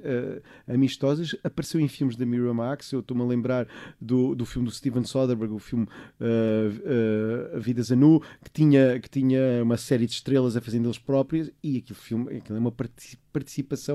[0.66, 2.92] amistosas, apareceu em filmes da Miramax.
[2.92, 3.66] Eu estou-me a lembrar
[4.00, 8.98] do, do filme do Steven Soderbergh, o filme uh, uh, A Vida Zanu, que tinha,
[9.00, 12.60] que tinha uma série de estrelas a fazer deles próprias, e aquele filme aquilo é
[12.60, 13.28] uma participação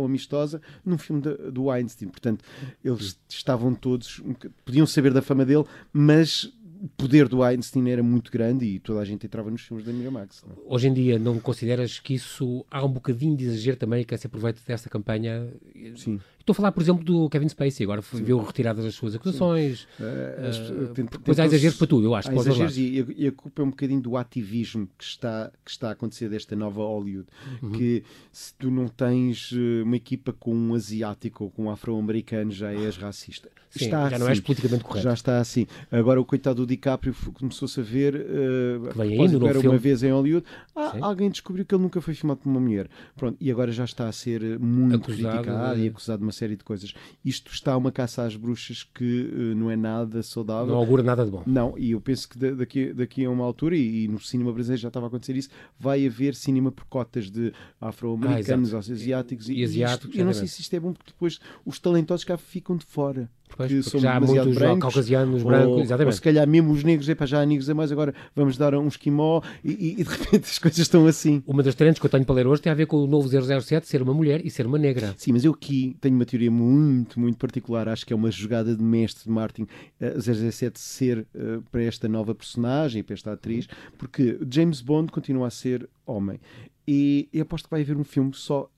[0.05, 2.09] amistosa num filme de, do Einstein.
[2.09, 2.43] Portanto,
[2.83, 4.21] eles estavam todos,
[4.65, 6.51] podiam saber da fama dele, mas
[6.83, 9.93] o poder do Einstein era muito grande e toda a gente entrava nos filmes da
[9.93, 10.43] Miramax.
[10.45, 10.53] Não?
[10.53, 10.59] É?
[10.67, 14.27] Hoje em dia, não consideras que isso há um bocadinho de exagero também que se
[14.27, 15.49] aproveita desta campanha?
[15.95, 16.19] Sim.
[16.43, 19.87] Estou a falar, por exemplo, do Kevin Spacey, agora viu retiradas as suas acusações.
[19.97, 22.29] Uh, uh, há exageros para tudo, eu acho.
[22.29, 25.91] Há exageros e, a culpa é um bocadinho do ativismo que está, que está a
[25.93, 27.29] acontecer desta nova Hollywood.
[27.61, 27.71] Uhum.
[27.71, 32.51] Que se tu não tens eh, uma equipa com um asiático ou com um afro-americano,
[32.51, 33.49] já és racista.
[33.69, 34.19] Sim, está já assim.
[34.19, 35.03] não és politicamente correto.
[35.03, 35.65] Já está assim.
[35.91, 39.77] Agora o coitado do DiCaprio começou-se a ver, uh, que vem no uma filme.
[39.79, 42.87] vez em Hollywood, ah, alguém descobriu que ele nunca foi filmado por uma mulher.
[43.15, 46.57] Pronto, e agora já está a ser muito acusado, criticado e acusado de uma série
[46.57, 46.93] de coisas.
[47.23, 50.73] Isto está uma caça às bruxas que uh, não é nada saudável.
[50.73, 51.43] Não augura nada de bom.
[51.45, 54.81] Não, e eu penso que daqui, daqui a uma altura, e, e no cinema brasileiro
[54.81, 59.59] já estava a acontecer isso, vai haver cinema por cotas de afro-americanos, ah, asiáticos e,
[59.59, 60.09] e asiáticos.
[60.09, 62.85] Isto, eu não sei se isto é bom porque depois os talentosos cá ficam de
[62.85, 63.29] fora.
[63.55, 66.07] Pois, que são já há muitos brancos, caucasianos, brancos, ou, exatamente.
[66.07, 68.73] Ou se calhar mesmo os negros, epá, já há negros a mais, agora vamos dar
[68.75, 71.43] um esquimó e, e, de repente as coisas estão assim.
[71.45, 73.27] Uma das trends que eu tenho para ler hoje tem a ver com o novo
[73.27, 75.13] 007 ser uma mulher e ser uma negra.
[75.17, 78.75] Sim, mas eu aqui tenho uma teoria muito, muito particular, acho que é uma jogada
[78.75, 83.67] de mestre de Martin, uh, 007 ser uh, para esta nova personagem, para esta atriz,
[83.97, 86.39] porque James Bond continua a ser homem.
[86.87, 88.69] E, e aposto que vai haver um filme só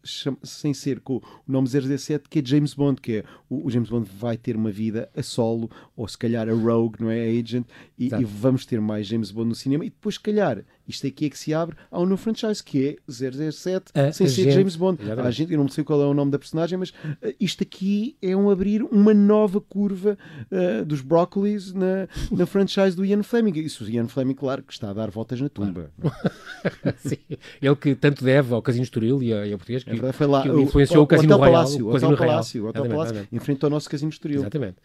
[0.44, 3.90] sem ser com o nome 017, que é James Bond, que é o, o, James
[3.90, 7.22] Bond vai ter uma vida a solo, ou se calhar a Rogue, não é?
[7.22, 7.66] A Agent,
[7.98, 11.26] e, e, vamos ter mais James Bond no cinema, e depois, se calhar, isto aqui
[11.26, 14.76] é que se abre a um novo franchise, que é 007, a sem ser James
[14.76, 15.00] Bond.
[15.12, 18.16] A gente, eu não sei qual é o nome da personagem, mas uh, isto aqui
[18.22, 20.18] é um abrir uma nova curva
[20.52, 23.54] uh, dos Broccolis na, na franchise do Ian Fleming.
[23.60, 25.92] Isso o Ian Fleming, claro, que está a dar voltas na tumba.
[26.98, 27.18] Sim.
[27.62, 30.28] Ele que tanto deve ao Casino Estoril e a, e a Português, que, é foi
[30.28, 31.52] lá, que influenciou o, o, o Casino Royal.
[31.52, 32.76] Palácio, o Casino Palácio, Royal.
[32.76, 34.42] O Hotel Palácio, enfrentou o nosso Casino Estoril.
[34.42, 34.78] Exatamente.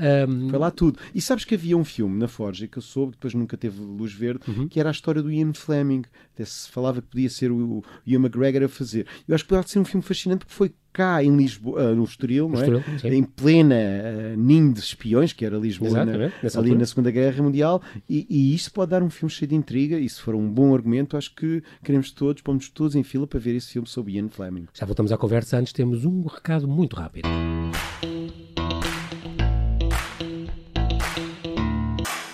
[0.00, 0.48] Um...
[0.48, 0.98] Foi lá tudo.
[1.14, 4.12] E sabes que havia um filme na Forja que eu soube, depois nunca teve luz
[4.12, 4.68] verde, uhum.
[4.68, 6.02] que era a história do Ian Fleming.
[6.34, 9.06] Até se falava que podia ser o, Ian McGregor a fazer.
[9.28, 12.04] Eu acho que pode ser um filme fascinante porque foi cá em Lisboa, uh, no
[12.04, 13.14] Estoril, não é?
[13.14, 16.74] em plena uh, ninho de espiões, que era Lisboa na, ali altura.
[16.74, 20.08] na Segunda Guerra Mundial, e, e isso pode dar um filme cheio de intriga, e
[20.08, 23.54] se for um bom argumento, acho que queremos todos, pomos todos em fila para ver
[23.54, 24.66] esse filme sobre Ian Fleming.
[24.74, 27.28] Já voltamos à conversa, antes temos um recado muito rápido.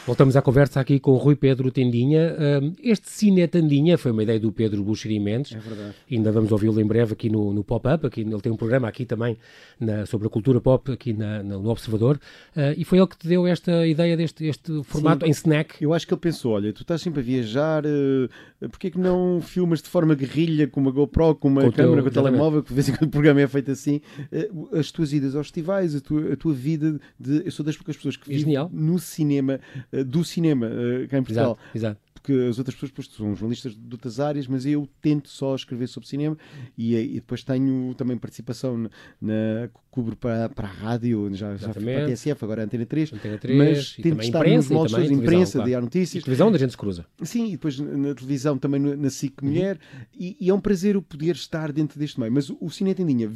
[0.07, 2.37] Voltamos à conversa aqui com o Rui Pedro Tendinha.
[2.81, 5.53] Este Cine Tendinha foi uma ideia do Pedro Buxeri Mendes.
[5.53, 5.95] É verdade.
[6.09, 8.09] Ainda vamos ouvi-lo em breve aqui no, no Pop-Up.
[8.17, 9.37] Ele tem um programa aqui também
[9.81, 12.21] na, sobre a cultura pop aqui na, no Observador.
[12.55, 15.31] Uh, e foi ele que te deu esta ideia deste este formato Sim.
[15.31, 15.83] em snack.
[15.83, 19.41] Eu acho que ele pensou, olha, tu estás sempre a viajar, uh, porquê que não
[19.41, 22.69] filmas de forma guerrilha com uma GoPro, com uma com câmera, com o telemóvel, que
[22.69, 24.01] de vez em quando o programa é feito assim.
[24.33, 27.43] Uh, as tuas idas aos festivais, a tua, a tua vida de...
[27.45, 29.59] Eu sou das poucas pessoas que vivem no cinema
[29.96, 31.59] eh, do cinema uh, cá em Portugal.
[31.75, 35.29] Exato, exato porque as outras pessoas depois, são jornalistas de outras áreas, mas eu tento
[35.29, 36.37] só escrever sobre cinema
[36.77, 41.73] e, e depois tenho também participação na, na cubro para, para a rádio, já, já
[41.73, 44.93] fui para a TSF, agora a Antena 3, Antena 3 mas tento estar imprensa, nos
[44.93, 45.71] modos de imprensa, claro.
[45.71, 46.23] de notícias.
[46.23, 47.07] E televisão onde a gente se cruza.
[47.23, 49.49] Sim, e depois na televisão também na SIC uhum.
[49.49, 50.01] Mulher, uhum.
[50.19, 52.33] e, e, é um prazer o poder estar dentro deste meio.
[52.33, 53.33] Mas o, o Cine Tendinha uh,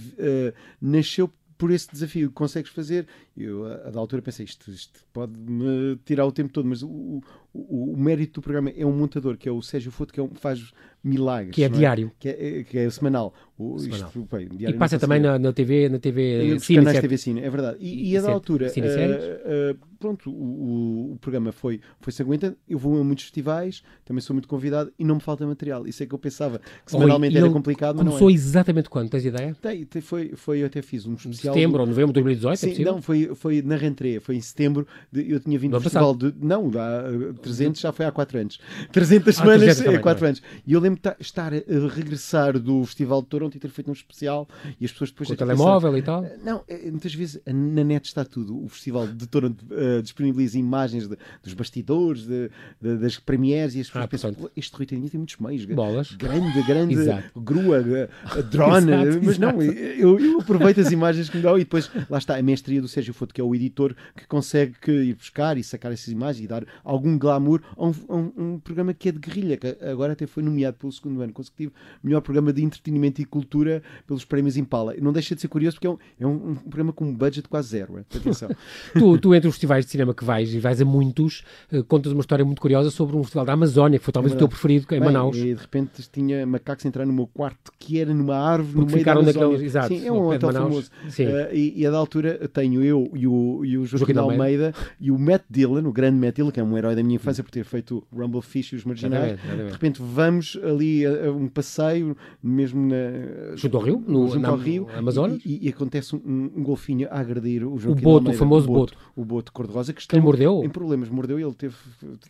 [0.80, 3.06] nasceu por esse desafio que consegues fazer.
[3.36, 7.22] Eu, a, a da altura, pensei, isto, isto pode-me tirar o tempo todo, mas o,
[7.52, 10.22] o, o, mérito do programa é um montador, que é o Sérgio Foto, que é
[10.22, 11.54] um, faz milagres.
[11.54, 11.68] Que é, é?
[11.68, 12.12] diário.
[12.18, 13.34] Que é, que é semanal.
[13.58, 14.08] O, semanal.
[14.08, 16.78] Isto, bem, diário e passa também na, na, TV, na TV Cine.
[16.78, 17.78] canais TV Cine, é verdade.
[17.80, 22.56] E, e a da altura, uh, uh, pronto, o, o, programa foi, foi-se aguentando.
[22.68, 25.86] Eu vou a muitos festivais, também sou muito convidado e não me falta material.
[25.86, 28.18] Isso é que eu pensava que semanalmente Oi, era complicado, mas não é.
[28.18, 29.10] Começou exatamente quando?
[29.10, 29.54] Tens ideia?
[29.60, 31.54] Tem, tem, foi, foi, eu até fiz um especial.
[31.54, 31.80] Setembro do...
[31.80, 32.52] ou novembro de 2018?
[32.52, 34.86] É Sim, é não, foi, foi na rentrée, foi em setembro.
[35.12, 36.32] De, eu tinha vindo do festival de.
[36.40, 37.02] Não, da,
[37.40, 38.60] 300 já foi há 4 anos.
[38.92, 40.42] 300 ah, semanas 300 é 4 anos.
[40.66, 43.92] E eu lembro de estar a regressar do Festival de Toronto e ter feito um
[43.92, 44.48] especial
[44.80, 45.28] e as pessoas depois.
[45.28, 46.24] Com o telemóvel e tal?
[46.44, 48.62] Não, muitas vezes na net está tudo.
[48.62, 52.50] O Festival de Toronto uh, disponibiliza imagens de, dos bastidores, de,
[52.80, 55.64] de, das premieres e as pessoas ah, pensam: este Rui tem muitos meios.
[55.64, 56.12] Bolas.
[56.12, 56.94] Grande, grande,
[57.36, 57.82] grua,
[58.50, 58.92] drone.
[58.92, 62.36] Exato, mas não, eu, eu, aproveito as imagens que me dão e depois lá está
[62.36, 65.64] a mestria do Sérgio Foto, que é o editor que consegue que ir buscar e
[65.64, 67.38] sacar essas imagens e dar algum glamour a
[67.84, 70.92] um, a um, um programa que é de guerrilha, que agora até foi nomeado pelo
[70.92, 74.94] segundo ano consecutivo melhor programa de entretenimento e cultura pelos prémios Impala.
[75.00, 77.48] Não deixa de ser curioso porque é um, é um, um programa com um budget
[77.48, 77.98] quase zero.
[77.98, 78.00] É?
[78.16, 78.50] Atenção.
[78.94, 82.12] tu, tu, entre os festivais de cinema que vais, e vais a muitos, uh, contas
[82.12, 84.48] uma história muito curiosa sobre um festival da Amazónia, que foi talvez é o teu
[84.48, 85.36] preferido, em Bem, Manaus.
[85.36, 88.92] E de repente tinha macacos entrar no meu quarto, que era numa árvore, Porque no
[88.92, 89.64] meio da Amazónia.
[89.64, 90.90] Exato, Sim, é um hotel famoso.
[91.04, 94.66] Uh, e, e, a da altura tenho eu e o, e o Joaquim, Joaquim Almeida,
[94.66, 97.18] Almeida e o Matt Dillon, o grande Matt Dillon, que é um herói da minha
[97.20, 99.38] infância por ter feito Rumble Fish e os Marginais.
[99.40, 104.40] De repente vamos ali a, a um passeio, mesmo na, junto ao rio, no, junto
[104.40, 105.38] na, ao rio, Amazônia.
[105.44, 108.70] E, e, acontece um, um, golfinho a agredir o Joaquim O boto, Almeida, o famoso
[108.70, 110.62] o boto, O boto cor-de-rosa que está ele mordeu?
[110.64, 111.08] em problemas.
[111.08, 111.74] Mordeu e ele teve,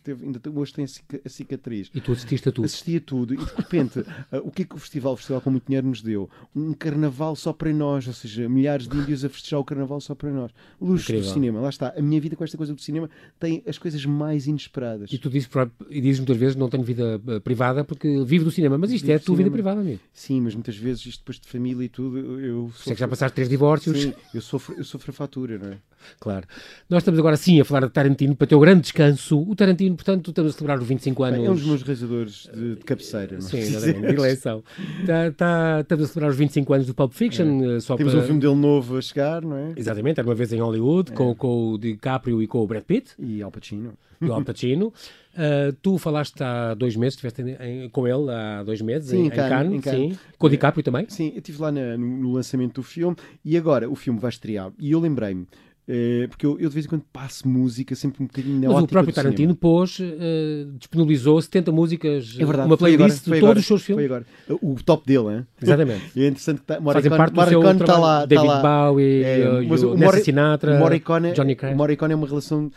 [0.03, 1.89] teve ainda hoje tem a cicatriz.
[1.93, 2.65] E tu assististe a tudo?
[2.65, 3.33] Assisti a tudo.
[3.33, 4.05] E de repente, uh,
[4.43, 6.29] o que é que o festival, o festival com muito dinheiro nos deu?
[6.55, 10.15] Um carnaval só para nós, ou seja, milhares de índios a festejar o carnaval só
[10.15, 10.51] para nós.
[10.79, 11.93] Luxo do cinema, lá está.
[11.95, 14.80] A minha vida com esta coisa do cinema tem as coisas mais inesperadas.
[15.09, 15.49] E tu dizes,
[15.89, 19.05] e dizes muitas vezes não tenho vida uh, privada porque vivo do cinema, mas isto
[19.05, 19.99] vivo é a tua vida privada amigo.
[20.13, 22.83] Sim, mas muitas vezes isto depois de família e tudo, eu sofro...
[22.83, 24.01] Sei que já passaste três divórcios.
[24.01, 25.77] Sim, eu sofro, eu sofro a fatura, não é?
[26.19, 26.45] Claro.
[26.89, 29.39] Nós estamos agora sim a falar de Tarantino para ter o grande descanso.
[29.41, 31.39] O Tarantino, portanto, estamos a celebrar os 25 anos.
[31.39, 34.63] É um dos meus realizadores de, de cabeceira, não Sim, exatamente, de eleição.
[35.05, 37.75] Tá, tá, estamos a celebrar os 25 anos do Pulp Fiction.
[37.75, 37.79] É.
[37.79, 38.21] Só Temos para...
[38.21, 39.73] um filme dele novo a chegar, não é?
[39.75, 41.15] Exatamente, era uma vez em Hollywood, é.
[41.15, 43.13] com, com o DiCaprio e com o Brad Pitt.
[43.19, 43.93] E Al Pacino.
[44.21, 44.93] E Al Pacino.
[45.33, 49.29] Uh, tu falaste há dois meses, estiveste com ele há dois meses, sim, em, em
[49.29, 50.13] Cannes, em Cannes.
[50.13, 50.19] Sim.
[50.37, 51.05] com o DiCaprio também?
[51.09, 54.29] Sim, eu estive lá na, no, no lançamento do filme e agora o filme vai
[54.29, 54.71] estrear.
[54.77, 55.47] E eu lembrei-me,
[55.89, 58.83] Uh, porque eu, eu, de vez em quando passo música sempre um bocadinho na Mas
[58.83, 63.61] o próprio Tarantino pôs, uh, disponibilizou 70 músicas, é verdade, uma playlist agora, de todos
[63.61, 64.05] os seus filmes.
[64.05, 64.25] Agora.
[64.61, 65.47] O top dele, hein?
[65.59, 66.03] Exatamente.
[66.15, 68.91] é interessante que tá, Morricone, parte Morricone está lá, David tá lá.
[68.91, 71.75] Bowie, é, mas o, o Mori, Sinatra, Morricone, Johnny Cash.
[71.75, 72.71] Morricone é uma relação,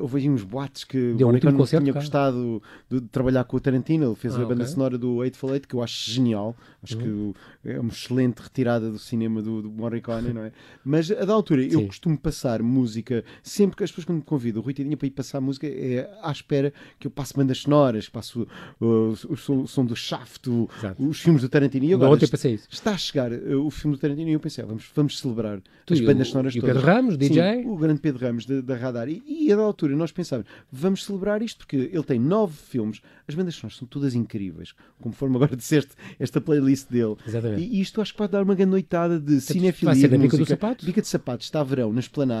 [0.00, 2.04] houve aí uns boatos que Deu Morricone um concerto, tinha cara.
[2.04, 4.66] gostado de, de, trabalhar com o Tarantino, ele fez ah, a banda okay.
[4.72, 7.34] sonora do Eightful Eight, que eu acho genial, acho uhum.
[7.64, 10.52] que é uma excelente retirada do cinema do, do Morricone, não é?
[10.84, 11.72] Mas a da altura, Sim.
[11.72, 15.06] eu costumo passar música sempre que as pessoas quando me convidam, o Rui Tidinha, para
[15.06, 18.42] ir passar música, é à espera que eu passe bandas sonoras, passo
[18.80, 21.84] uh, o, o, som do Shaft, o, os filmes do Tarantino.
[21.84, 24.66] E agora está, está a chegar uh, o filme do Tarantino e eu pensei, ah,
[24.66, 26.76] vamos, vamos celebrar tu, as bandas sonoras e todas.
[26.76, 27.62] o Pedro Ramos, DJ?
[27.62, 29.08] Sim, o grande Pedro Ramos da, da Radar.
[29.08, 33.00] E, e a da altura nós pensávamos, vamos celebrar isto porque ele tem nove filmes,
[33.26, 37.16] as bandas sonoras são todas incríveis, conforme agora disseste esta playlist dele.
[37.26, 37.62] Exatamente.
[37.62, 39.92] E, isto acho que pode dar uma grande noitada de cinefilia.
[39.92, 40.84] Vai ser da Bica do Sapato?
[40.84, 42.33] Bica de Sapato está verão na esplanada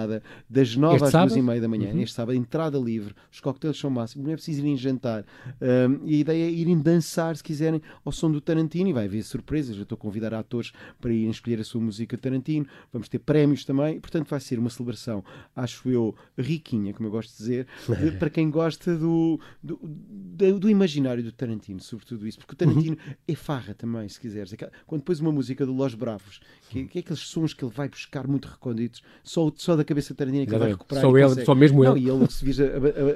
[0.48, 1.28] das 9 este às sábado?
[1.28, 1.96] duas e meia da manhã, uhum.
[1.96, 5.24] neste sábado, entrada livre, os coquetéis são máximos, não é preciso irem jantar.
[5.60, 9.06] Um, e a ideia é irem dançar, se quiserem, ao som do Tarantino, e vai
[9.06, 9.76] haver surpresas.
[9.76, 13.64] Eu estou a convidar atores para irem escolher a sua música Tarantino, vamos ter prémios
[13.64, 17.66] também, portanto vai ser uma celebração, acho eu, riquinha, como eu gosto de dizer,
[18.18, 22.96] para quem gosta do, do, do, do, imaginário do Tarantino, sobretudo isso, porque o Tarantino
[22.96, 23.14] uhum.
[23.28, 24.54] é farra também, se quiseres.
[24.86, 27.88] Quando depois uma música do Los Bravos, que, que é aqueles sons que ele vai
[27.88, 31.02] buscar muito recônditos, só, só da cabeça Tarantino que ele vai recuperar.
[31.02, 32.06] Só ele, só mesmo não, ele.
[32.06, 32.58] E ele, se vês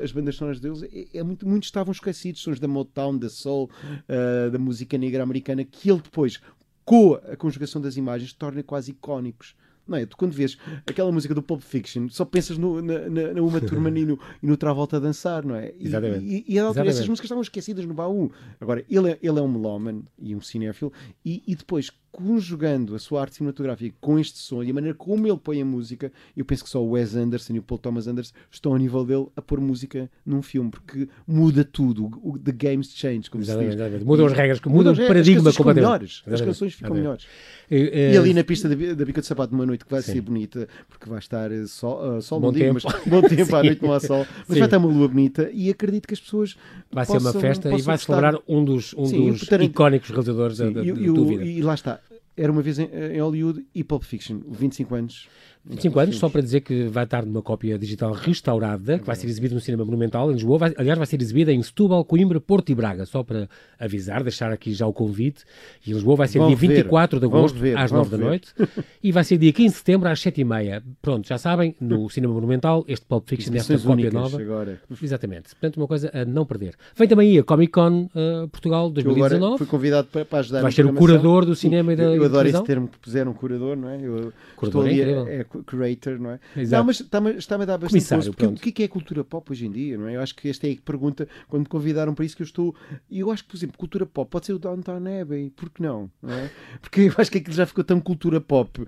[0.03, 3.71] as bandas sonoras deles, é, é muito, muitos estavam esquecidos, sons da Motown, da Soul,
[3.85, 6.41] uh, da música negra americana, que ele depois,
[6.85, 9.55] com a conjugação das imagens, torna quase icónicos.
[9.89, 10.05] Não é?
[10.05, 13.59] Tu quando vês aquela música do Pulp Fiction, só pensas no, na, na, na Uma
[13.59, 15.73] Thurman e no, e no Travolta a dançar, não é?
[15.79, 16.25] E, Exatamente.
[16.27, 18.31] E, e, e essas músicas estavam esquecidas no baú.
[18.61, 20.93] Agora, ele é, ele é um melómano e um cinéfilo,
[21.25, 25.27] e, e depois conjugando a sua arte cinematográfica com este som e a maneira como
[25.27, 28.07] ele põe a música, eu penso que só o Wes Anderson e o Paul Thomas
[28.07, 32.11] Anderson estão ao nível dele a pôr música num filme, porque muda tudo.
[32.23, 34.03] O, the games change, como exatamente, se diz.
[34.03, 36.23] Mudam as regras, mudam o paradigma completamente.
[36.27, 37.27] As canções ficam melhores.
[37.71, 40.13] E, e, ali na pista da, da Bica de Sapato, numa noite que vai sim.
[40.13, 42.81] ser bonita, porque vai estar eh, sol, uh, sol bom tempo.
[42.83, 44.59] mas bom tempo, à noite não há sol, mas sim.
[44.59, 46.57] vai estar uma lua bonita e acredito que as pessoas.
[46.91, 50.57] Vai possam, ser uma festa e vai celebrar um dos, um sim, dos icónicos realizadores
[50.57, 51.45] da, da, da tua vida.
[51.45, 52.01] E lá está
[52.39, 55.29] Era uma vez em, em Hollywood e Pulp Fiction, 25 anos.
[55.65, 59.27] 25 anos, só para dizer que vai estar numa cópia digital restaurada, que vai ser
[59.27, 60.59] exibida no Cinema Monumental em Lisboa.
[60.59, 64.51] Vai, aliás, vai ser exibida em Setúbal, Coimbra, Porto e Braga, só para avisar, deixar
[64.51, 65.45] aqui já o convite.
[65.87, 68.11] E em Lisboa vai ser Vão dia ver, 24 de agosto, ver, às vão 9
[68.11, 68.25] da ver.
[68.25, 68.49] noite.
[69.03, 70.83] E vai ser dia 15 de setembro, às 7h30.
[71.01, 74.41] Pronto, já sabem, no Cinema Monumental, este Pulp Fiction, esta cópia nova.
[74.41, 74.81] agora.
[75.03, 75.51] Exatamente.
[75.51, 76.75] Portanto, uma coisa a não perder.
[76.97, 79.59] Vem também aí a Comic Con eh, Portugal Eu agora 2019.
[79.59, 82.25] fui convidado para, para ajudar Vai ser o curador do cinema e da eu, eu
[82.25, 82.61] adoro televisão.
[82.63, 84.01] esse termo que puseram, curador, não é?
[84.01, 86.41] Eu Curador é ali, é, curator, não é?
[86.57, 86.81] Exato.
[86.81, 88.59] Não, mas está-me está a dar bastante Comissário, porque pronto.
[88.59, 90.17] o que é é cultura pop hoje em dia, não é?
[90.17, 92.75] Eu acho que esta é a pergunta, quando me convidaram para isso que eu estou...
[93.11, 95.83] E eu acho que, por exemplo, cultura pop pode ser o Downtown Abbey, por que
[95.83, 96.11] não?
[96.23, 96.51] não é?
[96.81, 98.87] Porque eu acho que aquilo já ficou tão cultura pop,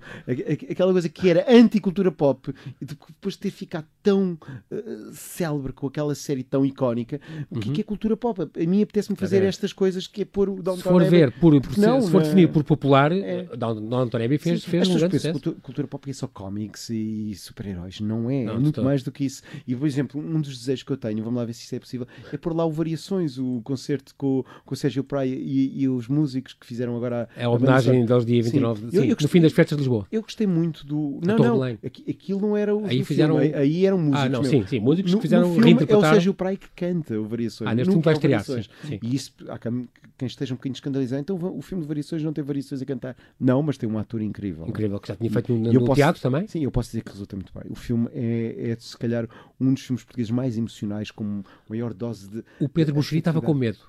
[0.69, 4.37] aquela coisa que era anti-cultura pop, e depois de ter ficado tão
[4.71, 7.19] eh, célebre com aquela série tão icónica,
[7.49, 8.41] o que é que é cultura pop?
[8.41, 9.47] A mim apetece-me fazer ver.
[9.47, 12.01] estas coisas que é pôr o Downtown Se for Abbey ver, por, por- Porque não,
[12.01, 12.23] se for não é?
[12.23, 13.43] definir por popular, É.
[13.57, 15.33] Down- Downton Abbey fez, Sim, fez um grande sucesso.
[15.33, 17.99] cultura, cultura pop é só cómics e super-heróis.
[18.01, 18.43] Não é.
[18.43, 18.85] Não, é muito todo.
[18.85, 19.41] mais do que isso.
[19.65, 21.79] E, por exemplo, um dos desejos que eu tenho, vamos lá ver se isso é
[21.79, 25.87] possível, é pôr lá o Variações, o concerto com, com o Sérgio Praia e, e
[25.87, 28.07] os músicos que fizeram agora É a homenagem sonora.
[28.07, 28.49] deles dia Sim.
[28.51, 30.05] 29, Eu- sim, eu no gostei- fim das festas de Lisboa.
[30.11, 31.19] Eu gostei muito do.
[31.25, 31.63] Não, Tom não.
[31.63, 32.85] Aquilo não era o.
[32.85, 34.21] Aí fizeram- filme, aí, eram músicos.
[34.21, 36.01] Ah, não, sim, sim, músicos No- que fizeram no filme é o.
[36.01, 37.69] Sérgio Praia que canta o Variações.
[37.69, 38.99] Ah, neste filme vai é estrear, sim, sim.
[39.01, 39.87] E isso, há quem,
[40.17, 41.21] quem esteja um bocadinho escandalizado.
[41.21, 43.15] Então o filme de Variações não tem Variações a cantar.
[43.39, 44.67] Não, mas tem um ator incrível.
[44.67, 46.40] Incrível, que já tinha feito no, E eu no posso- teatro também.
[46.47, 47.63] Sim, eu posso dizer que resulta muito bem.
[47.69, 49.27] O filme é, é, se calhar,
[49.59, 52.43] um dos filmes portugueses mais emocionais, com maior dose de.
[52.59, 53.79] O Pedro Buxeri estava com medo.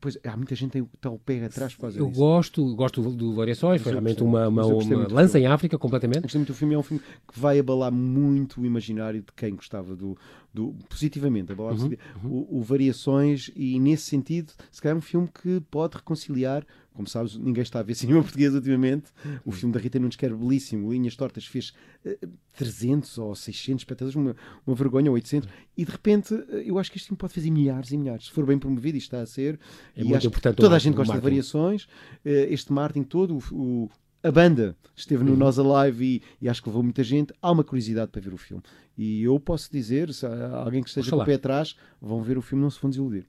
[0.00, 2.20] Pois, há muita gente que está o pé atrás por causa Eu disso.
[2.20, 6.22] gosto, gosto do Variações, foi realmente uma, uma, uma lança em África completamente.
[6.22, 9.54] Gostei muito do filme, é um filme que vai abalar muito o imaginário de quem
[9.54, 10.16] gostava do.
[10.56, 12.26] Do positivamente, abalar Uhum, positivamente.
[12.26, 16.66] O, o Variações, e nesse sentido, se calhar é um filme que pode reconciliar.
[16.94, 19.12] Como sabes, ninguém está a ver cinema português ultimamente.
[19.44, 21.74] O filme da Rita Nunes, que era belíssimo, Linhas Tortas, fez
[22.06, 22.18] eh,
[22.56, 24.34] 300 ou 600 espectadores, uma,
[24.66, 25.46] uma vergonha, ou 800.
[25.76, 28.24] E de repente, eh, eu acho que este filme pode fazer milhares e milhares.
[28.26, 29.60] Se for bem promovido, isto está a ser.
[29.94, 31.86] É e muito importante toda a gente gosta de variações.
[32.24, 33.90] Eh, Este Martin todo, o, o-
[34.26, 35.30] a banda esteve Uhum.
[35.30, 37.32] no Nós Alive e, e acho que levou muita gente.
[37.40, 38.62] Há uma curiosidade para ver o filme.
[38.96, 41.22] E eu posso dizer, se alguém que esteja com Oxalá.
[41.22, 43.26] o pé atrás, vão ver o filme, não se vão desiludir.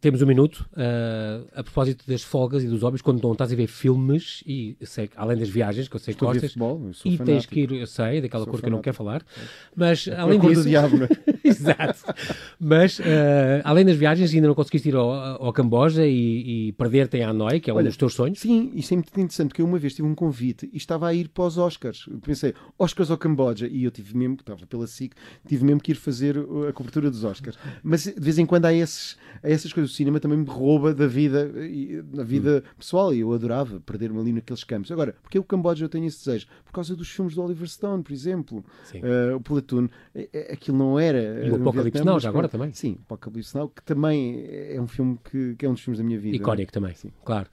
[0.00, 3.54] Temos um minuto ah, a propósito das folgas e dos hobbies, quando não estás a
[3.54, 7.12] ver filmes, e sei além das viagens, que eu sei que gostas, futebol, eu sou
[7.12, 7.54] e tens fanático.
[7.54, 8.82] que ir, eu sei, daquela Sou cor que eu não fanático.
[8.84, 9.24] quero falar,
[9.76, 10.62] mas A além disso.
[10.64, 11.08] do diabo, não é?
[11.58, 12.14] Exato.
[12.60, 17.16] Mas, eh, além das viagens, ainda não conseguiste ir ao, ao Camboja e, e perder-te
[17.16, 18.38] em Hanoi, que é um Olha, dos teus sonhos.
[18.38, 21.14] Sim, isso é muito interessante, porque eu uma vez tive um convite e estava a
[21.14, 22.06] ir para os Oscars.
[22.10, 25.14] Eu pensei, Oscars ao Camboja, e eu tive mesmo, estava pela SIC,
[25.46, 27.58] tive mesmo que ir fazer uh, a cobertura dos Oscars.
[27.82, 29.90] Mas de vez em quando há, esses, há essas coisas.
[29.90, 31.50] O cinema também me rouba da vida,
[32.04, 34.90] da vida pessoal, e eu adorava perder-me ali naqueles campos.
[34.90, 36.46] Agora, porque o Camboja eu tenho esse desejo?
[36.64, 38.64] Por causa dos filmes do Oliver Stone, por exemplo.
[38.94, 39.88] Uh, o Platoon,
[40.50, 41.18] aquilo não era.
[41.46, 42.72] E o Apocalipse Now, já agora também.
[42.72, 46.04] Sim, Apocalipse Now, que também é um filme que, que é um dos filmes da
[46.04, 46.36] minha vida.
[46.36, 47.48] Icónico também, claro.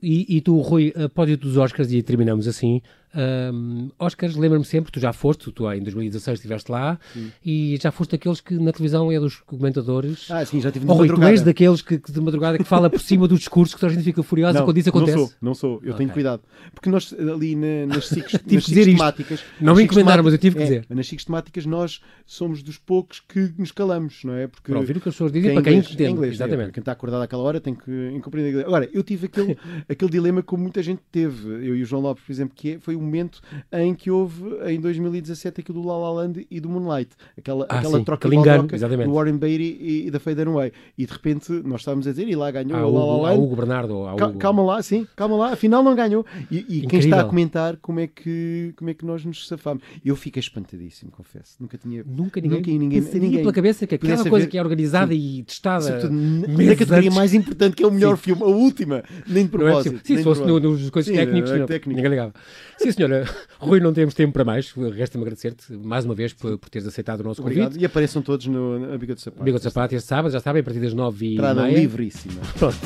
[0.00, 2.80] E, e tu, Rui, a pódio dos Oscars, e terminamos assim.
[3.14, 6.98] Ahm, Oscars, lembra-me sempre, tu já foste, tu em 2016 estiveste lá,
[7.44, 10.30] e já foste daqueles que na televisão é dos comentadores.
[10.30, 11.32] Ah, sim, já tive Oh, Rui, tu madrugada.
[11.32, 13.94] és daqueles que, que de madrugada que fala por cima do discurso que toda a
[13.94, 15.16] gente fica furiosa quando isso acontece.
[15.16, 15.74] Não sou, não sou.
[15.82, 16.14] Eu tenho Ok.
[16.14, 16.42] cuidado.
[16.74, 19.40] Porque nós ali na- nas SICs, que temáticas...
[19.60, 20.92] Não me encomendaram, mas eu tive que temáticas- dizer.
[20.92, 24.46] é, Nas SICs temáticas nós somos dos poucos que nos calamos, não é?
[24.46, 26.04] Porque Para ouvir o que as pessoas dizem, é para quem entende.
[26.04, 26.72] é inglês, é, Exatamente.
[26.72, 28.64] quem está acordado àquela hora tem que compreender.
[28.64, 29.56] Agora, eu tive aquele,
[29.88, 31.48] aquele dilema como muita gente teve.
[31.48, 33.40] Eu e o João Lopes, por exemplo, que é- foi o momento
[33.72, 37.10] em que houve, em 2017, aquilo do La La Land e do Moonlight.
[37.36, 40.72] Aquela, Ah, aquela sim, troca de engano, do Warren Beatty e, e da Faye Dunaway.
[40.96, 43.32] E de repente nós estávamos a dizer, e lá ganhou Há o La La há
[43.32, 43.42] Land.
[43.44, 44.38] Hugo Bernardo, Cal- Hugo.
[44.38, 46.24] Calma lá, sim, calma lá, afinal não ganhou.
[46.50, 49.82] E, e quem está a comentar como é que, como é que nós nos safamos?
[50.04, 51.56] Eu fiquei espantadíssimo, confesso.
[51.60, 52.04] Nunca tinha.
[52.06, 55.42] Nunca ninguém, Nunca ninguém, ninguém pela cabeça que aquela coisa haver- que é organizada e
[55.42, 58.22] testada na- categoria antes, mais importante, que é o melhor Sim.
[58.22, 59.98] filme, a última, nem de é propósito.
[59.98, 60.00] possível.
[60.04, 61.96] Sim, se fosse nos coisas Sim, técnicos, é técnico.
[61.96, 62.32] ninguém ligava.
[62.76, 63.24] Sim, senhora.
[63.58, 64.72] Rui, não temos tempo para mais.
[64.72, 67.68] Resta-me agradecer-te mais uma vez por, por teres aceitado o nosso Obrigado.
[67.68, 67.82] convite.
[67.82, 69.42] E apareçam todos no, na Biga de Sapato.
[69.42, 71.78] Amigo de Sapato, este sábado, já sabem, a partir das nove e Entrada meia.
[71.78, 72.40] livríssima.
[72.58, 72.76] Pronto.